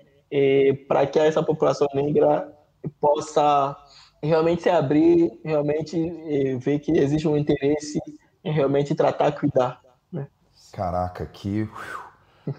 [0.88, 2.52] para que essa população negra
[3.00, 3.76] possa
[4.22, 5.96] realmente se abrir, realmente
[6.58, 7.98] ver que existe um interesse
[8.44, 9.80] em realmente tratar, cuidar.
[10.12, 10.26] Né?
[10.74, 11.66] Caraca, que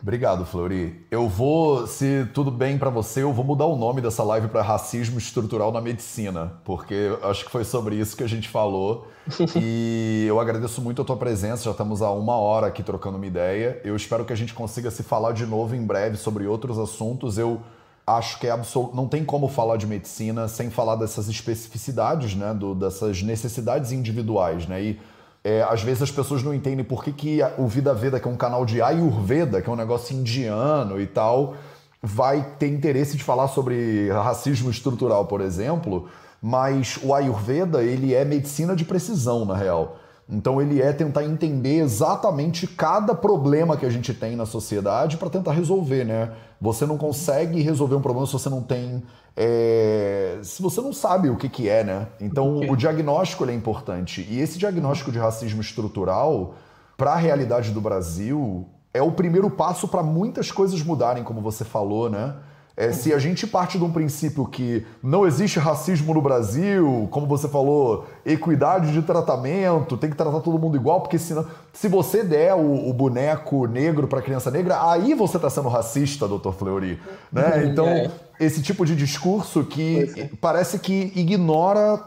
[0.01, 1.05] Obrigado, Flori.
[1.09, 4.61] Eu vou, se tudo bem para você, eu vou mudar o nome dessa live para
[4.61, 9.07] racismo estrutural na medicina, porque acho que foi sobre isso que a gente falou.
[9.55, 11.63] e eu agradeço muito a tua presença.
[11.63, 13.79] Já estamos há uma hora aqui trocando uma ideia.
[13.83, 17.37] Eu espero que a gente consiga se falar de novo em breve sobre outros assuntos.
[17.37, 17.61] Eu
[18.05, 22.53] acho que é absoluto, não tem como falar de medicina sem falar dessas especificidades, né,
[22.53, 24.81] do, dessas necessidades individuais, né?
[24.81, 24.99] E
[25.43, 28.31] é, às vezes as pessoas não entendem por que, que o Vida Veda, que é
[28.31, 31.55] um canal de Ayurveda, que é um negócio indiano e tal,
[32.01, 36.07] vai ter interesse de falar sobre racismo estrutural, por exemplo,
[36.41, 39.97] mas o Ayurveda, ele é medicina de precisão, na real.
[40.29, 45.29] Então ele é tentar entender exatamente cada problema que a gente tem na sociedade para
[45.29, 46.31] tentar resolver, né?
[46.61, 49.01] Você não consegue resolver um problema se você não tem
[49.41, 52.07] é, se você não sabe o que, que é, né?
[52.19, 54.27] Então, o diagnóstico é importante.
[54.29, 56.55] E esse diagnóstico de racismo estrutural,
[56.97, 61.63] para a realidade do Brasil, é o primeiro passo para muitas coisas mudarem, como você
[61.63, 62.35] falou, né?
[62.79, 67.27] É, se a gente parte de um princípio que não existe racismo no Brasil, como
[67.27, 72.23] você falou, equidade de tratamento, tem que tratar todo mundo igual, porque senão, se você
[72.23, 76.97] der o, o boneco negro para criança negra, aí você está sendo racista, doutor Fleury.
[77.29, 77.57] Né?
[77.57, 78.09] Uhum, então, é.
[78.39, 80.29] esse tipo de discurso que é.
[80.39, 81.97] parece que ignora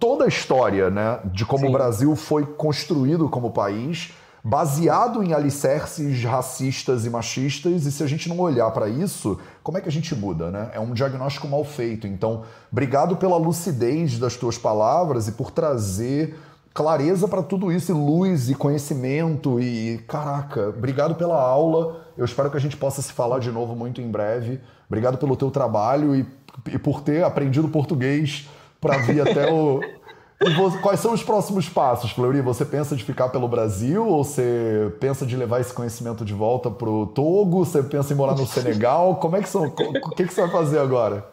[0.00, 1.68] toda a história né, de como Sim.
[1.68, 4.14] o Brasil foi construído como país
[4.44, 9.78] baseado em alicerces racistas e machistas, e se a gente não olhar para isso, como
[9.78, 10.70] é que a gente muda, né?
[10.72, 12.06] É um diagnóstico mal feito.
[12.06, 16.36] Então, obrigado pela lucidez das tuas palavras e por trazer
[16.74, 22.00] clareza para tudo isso, e luz e conhecimento e caraca, obrigado pela aula.
[22.16, 24.60] Eu espero que a gente possa se falar de novo muito em breve.
[24.88, 26.26] Obrigado pelo teu trabalho e,
[26.70, 28.48] e por ter aprendido português
[28.80, 29.80] para vir até o
[30.50, 32.40] você, quais são os próximos passos, Fleury?
[32.40, 36.70] Você pensa de ficar pelo Brasil ou você pensa de levar esse conhecimento de volta
[36.70, 37.64] para o Togo?
[37.64, 39.16] Você pensa em morar no Senegal?
[39.16, 39.66] Como é que são?
[39.66, 41.26] O que, que você vai fazer agora?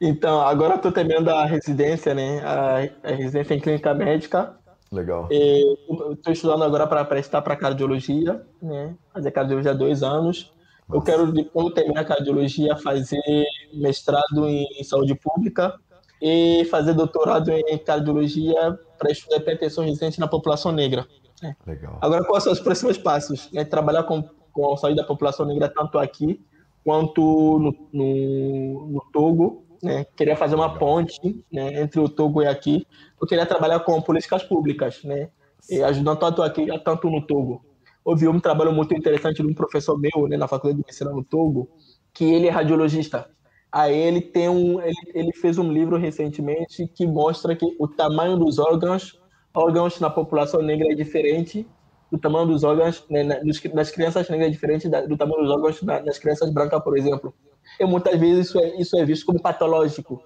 [0.00, 2.40] Então, agora eu estou terminando a residência, né?
[2.44, 4.54] A, a, residência em clínica médica.
[4.92, 5.28] Legal.
[5.30, 8.94] Estou estudando agora para prestar para cardiologia, né?
[9.12, 10.52] Fazer cardiologia há dois anos.
[10.88, 11.00] Nossa.
[11.00, 15.74] Eu quero, quando terminar a cardiologia, fazer mestrado em saúde pública
[16.20, 21.06] e fazer doutorado em cardiologia para estudar hipertensão resistente na população negra.
[21.42, 21.54] É.
[21.66, 21.98] Legal.
[22.00, 23.50] Agora, quais são os próximos passos?
[23.54, 26.40] É trabalhar com, com a saúde da população negra tanto aqui
[26.84, 29.64] quanto no, no, no Togo.
[29.82, 30.06] Né?
[30.16, 30.78] Queria fazer uma Legal.
[30.78, 32.86] ponte né, entre o Togo e aqui.
[33.20, 35.28] Eu queria trabalhar com políticas públicas, né?
[35.68, 37.64] E ajudando tanto aqui tanto no Togo.
[38.04, 41.24] Houve um trabalho muito interessante de um professor meu né, na faculdade de medicina no
[41.24, 41.68] Togo,
[42.14, 43.28] que ele é radiologista.
[43.76, 48.38] Aí ele tem um, ele, ele fez um livro recentemente que mostra que o tamanho
[48.38, 49.20] dos órgãos,
[49.52, 51.68] órgãos na população negra é diferente
[52.10, 56.18] do tamanho dos órgãos né, nas crianças negras é diferente do tamanho dos órgãos nas
[56.18, 57.34] crianças brancas, por exemplo.
[57.78, 60.22] E muitas vezes isso é, isso é visto como patológico,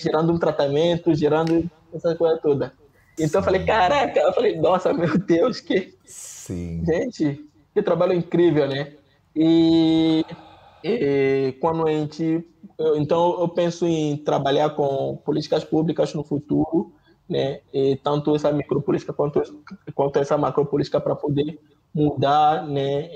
[0.00, 2.72] gerando um tratamento, gerando essa coisa toda.
[3.18, 5.92] Então eu falei, caraca, eu falei, nossa, meu Deus, que.
[6.06, 6.82] Sim.
[6.86, 7.44] Gente,
[7.74, 8.94] que trabalho incrível, né?
[9.36, 10.24] E,
[10.84, 12.46] e quando a gente
[12.96, 16.92] então, eu penso em trabalhar com políticas públicas no futuro,
[17.28, 17.60] né?
[17.72, 19.40] E tanto essa micropolítica quanto,
[19.94, 21.58] quanto essa macropolítica para poder
[21.94, 23.08] mudar, né?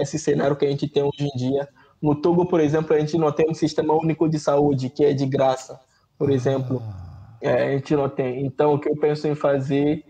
[0.00, 1.68] esse cenário que a gente tem hoje em dia.
[2.00, 5.12] No Togo, por exemplo, a gente não tem um sistema único de saúde que é
[5.12, 5.78] de graça,
[6.16, 6.80] por exemplo.
[7.40, 8.46] É, a gente não tem.
[8.46, 10.04] Então, o que eu penso em fazer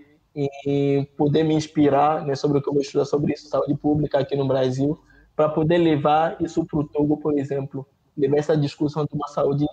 [0.64, 4.20] em poder me inspirar né, sobre o que eu vou estudar sobre isso, saúde pública
[4.20, 4.96] aqui no Brasil,
[5.40, 9.64] para poder levar isso para o Togo, por exemplo, levar essa discussão de uma saúde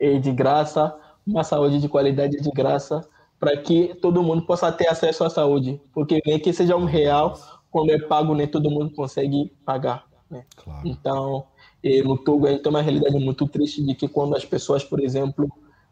[0.00, 0.96] eh, de graça,
[1.26, 3.06] uma saúde de qualidade de graça,
[3.38, 7.38] para que todo mundo possa ter acesso à saúde, porque nem que seja um real,
[7.70, 10.06] quando é pago, nem todo mundo consegue pagar.
[10.30, 10.46] Né?
[10.56, 10.80] Claro.
[10.82, 11.44] Então,
[11.84, 14.82] eh, no Togo, a gente tem uma realidade muito triste de que quando as pessoas,
[14.82, 15.46] por exemplo,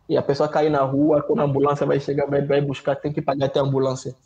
[0.09, 3.13] e a pessoa cair na rua, quando a ambulância vai chegar, vai, vai buscar, tem
[3.13, 4.17] que pagar até a ambulância.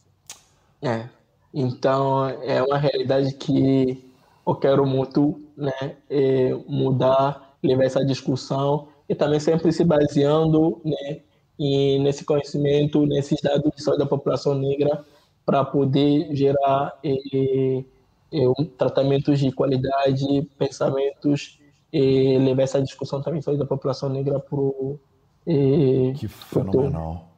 [0.80, 1.08] É.
[1.52, 4.03] Então, é uma realidade que
[4.46, 11.20] eu quero muito né, é, mudar, levar essa discussão e também sempre se baseando né,
[11.58, 15.04] em, nesse conhecimento, nesses dados de saúde da população negra
[15.44, 17.84] para poder gerar é, é,
[18.78, 21.58] tratamentos de qualidade, pensamentos,
[21.92, 24.98] e levar essa discussão também saúde da população negra para o.
[26.14, 27.33] Que fenomenal.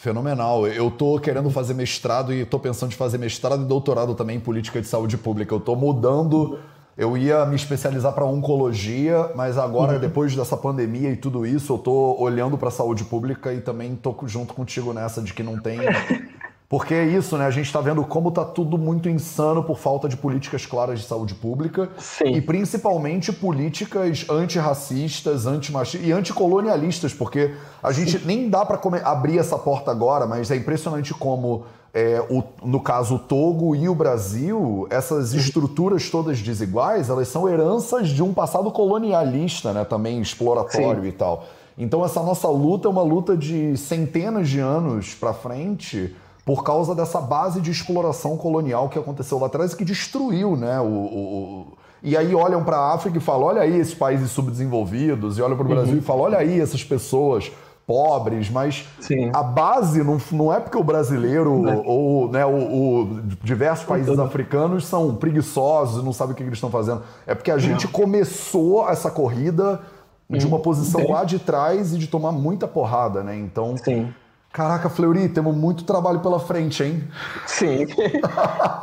[0.00, 0.66] Fenomenal.
[0.66, 4.40] Eu tô querendo fazer mestrado e tô pensando em fazer mestrado e doutorado também em
[4.40, 5.54] política de saúde pública.
[5.54, 6.58] Eu tô mudando.
[6.96, 10.00] Eu ia me especializar para oncologia, mas agora, uhum.
[10.00, 13.94] depois dessa pandemia e tudo isso, eu tô olhando para a saúde pública e também
[13.94, 15.78] tô junto contigo nessa de que não tem
[16.70, 17.46] porque é isso, né?
[17.46, 21.04] A gente está vendo como está tudo muito insano por falta de políticas claras de
[21.04, 21.90] saúde pública.
[21.98, 22.28] Sim.
[22.28, 28.24] E principalmente políticas antirracistas, antimachistas e anticolonialistas, porque a gente Sim.
[28.24, 33.16] nem dá para abrir essa porta agora, mas é impressionante como, é, o, no caso,
[33.16, 38.70] o Togo e o Brasil, essas estruturas todas desiguais, elas são heranças de um passado
[38.70, 39.84] colonialista, né?
[39.84, 41.08] Também exploratório Sim.
[41.08, 41.46] e tal.
[41.76, 46.14] Então essa nossa luta é uma luta de centenas de anos para frente
[46.50, 50.80] por causa dessa base de exploração colonial que aconteceu lá atrás e que destruiu, né?
[50.80, 51.66] O, o, o...
[52.02, 55.56] E aí olham para a África e falam: olha aí esses países subdesenvolvidos, e olham
[55.56, 56.00] para o Brasil uhum.
[56.00, 57.52] e falam: olha aí essas pessoas
[57.86, 59.30] pobres, mas Sim.
[59.32, 61.82] a base não, não é porque o brasileiro é.
[61.86, 66.54] ou né, o, o, diversos países africanos são preguiçosos e não sabem o que eles
[66.54, 67.02] estão fazendo.
[67.28, 67.92] É porque a gente não.
[67.92, 69.80] começou essa corrida
[70.28, 71.12] de uma posição Sim.
[71.12, 73.36] lá de trás e de tomar muita porrada, né?
[73.36, 74.12] Então, Sim.
[74.52, 77.04] Caraca, Fleury, temos muito trabalho pela frente, hein?
[77.46, 77.86] Sim,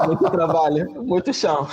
[0.07, 1.67] muito trabalho, muito chão.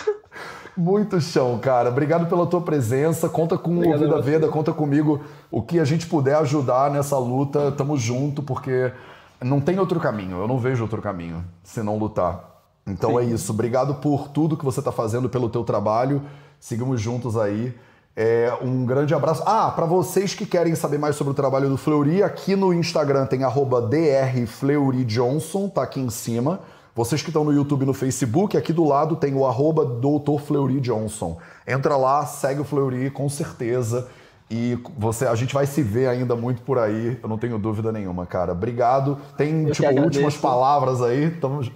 [0.77, 1.89] Muito chão, cara.
[1.89, 3.29] Obrigado pela tua presença.
[3.29, 5.23] Conta com o Vida Veda, conta comigo.
[5.49, 8.93] O que a gente puder ajudar nessa luta, tamo junto, porque
[9.41, 10.39] não tem outro caminho.
[10.39, 12.51] Eu não vejo outro caminho se não lutar.
[12.85, 13.19] Então Sim.
[13.19, 13.53] é isso.
[13.53, 16.23] Obrigado por tudo que você está fazendo, pelo teu trabalho.
[16.59, 17.73] Sigamos juntos aí.
[18.17, 19.43] É, um grande abraço.
[19.45, 23.27] Ah, para vocês que querem saber mais sobre o trabalho do Fleury, aqui no Instagram
[23.27, 26.61] tem drfleuryjohnson, tá aqui em cima.
[26.95, 30.41] Vocês que estão no YouTube e no Facebook, aqui do lado tem o arroba Dr.
[30.41, 31.39] Fleury Johnson.
[31.67, 34.09] Entra lá, segue o Fleury, com certeza.
[34.49, 37.91] E você, a gente vai se ver ainda muito por aí, eu não tenho dúvida
[37.91, 38.53] nenhuma, cara.
[38.53, 39.19] Obrigado.
[39.37, 41.33] Tem, eu tipo, últimas palavras aí?
[41.33, 41.69] Tamo...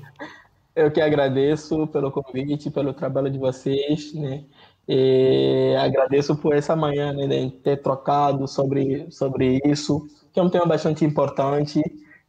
[0.76, 4.44] Eu que agradeço pelo convite, pelo trabalho de vocês, né?
[4.88, 10.48] E agradeço por essa manhã, né, de ter trocado sobre, sobre isso, que é um
[10.48, 11.82] tema bastante importante.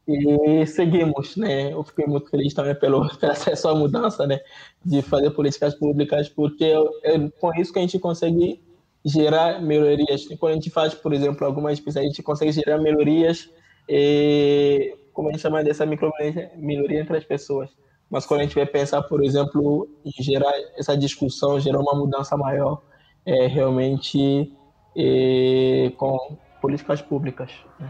[0.08, 1.72] E seguimos, né?
[1.72, 4.40] Eu fiquei muito feliz também pelo, acesso à mudança, né?
[4.84, 6.66] De fazer políticas públicas, porque
[7.04, 8.60] é com isso que a gente consegue
[9.06, 10.26] gerar melhorias.
[10.40, 13.50] Quando a gente faz, por exemplo, algumas pesquisas, a gente consegue gerar melhorias,
[13.88, 16.12] e, como a gente chama dessa micro
[16.58, 17.70] melhoria entre as pessoas.
[18.10, 22.36] Mas quando a gente vai pensar, por exemplo, em gerar essa discussão, gerar uma mudança
[22.36, 22.82] maior,
[23.26, 24.52] é realmente
[24.98, 27.52] é, com políticas públicas.
[27.80, 27.90] Né?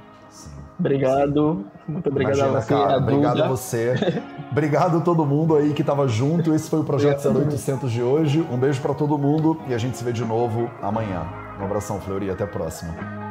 [0.79, 2.73] Obrigado, muito obrigado Imagina, a você.
[2.73, 3.93] Cara, a obrigado a você.
[4.51, 6.53] obrigado a todo mundo aí que estava junto.
[6.53, 8.41] Esse foi o Projeto 0800 de hoje.
[8.51, 11.27] Um beijo para todo mundo e a gente se vê de novo amanhã.
[11.59, 13.28] Um abração, Fleury, até a próxima.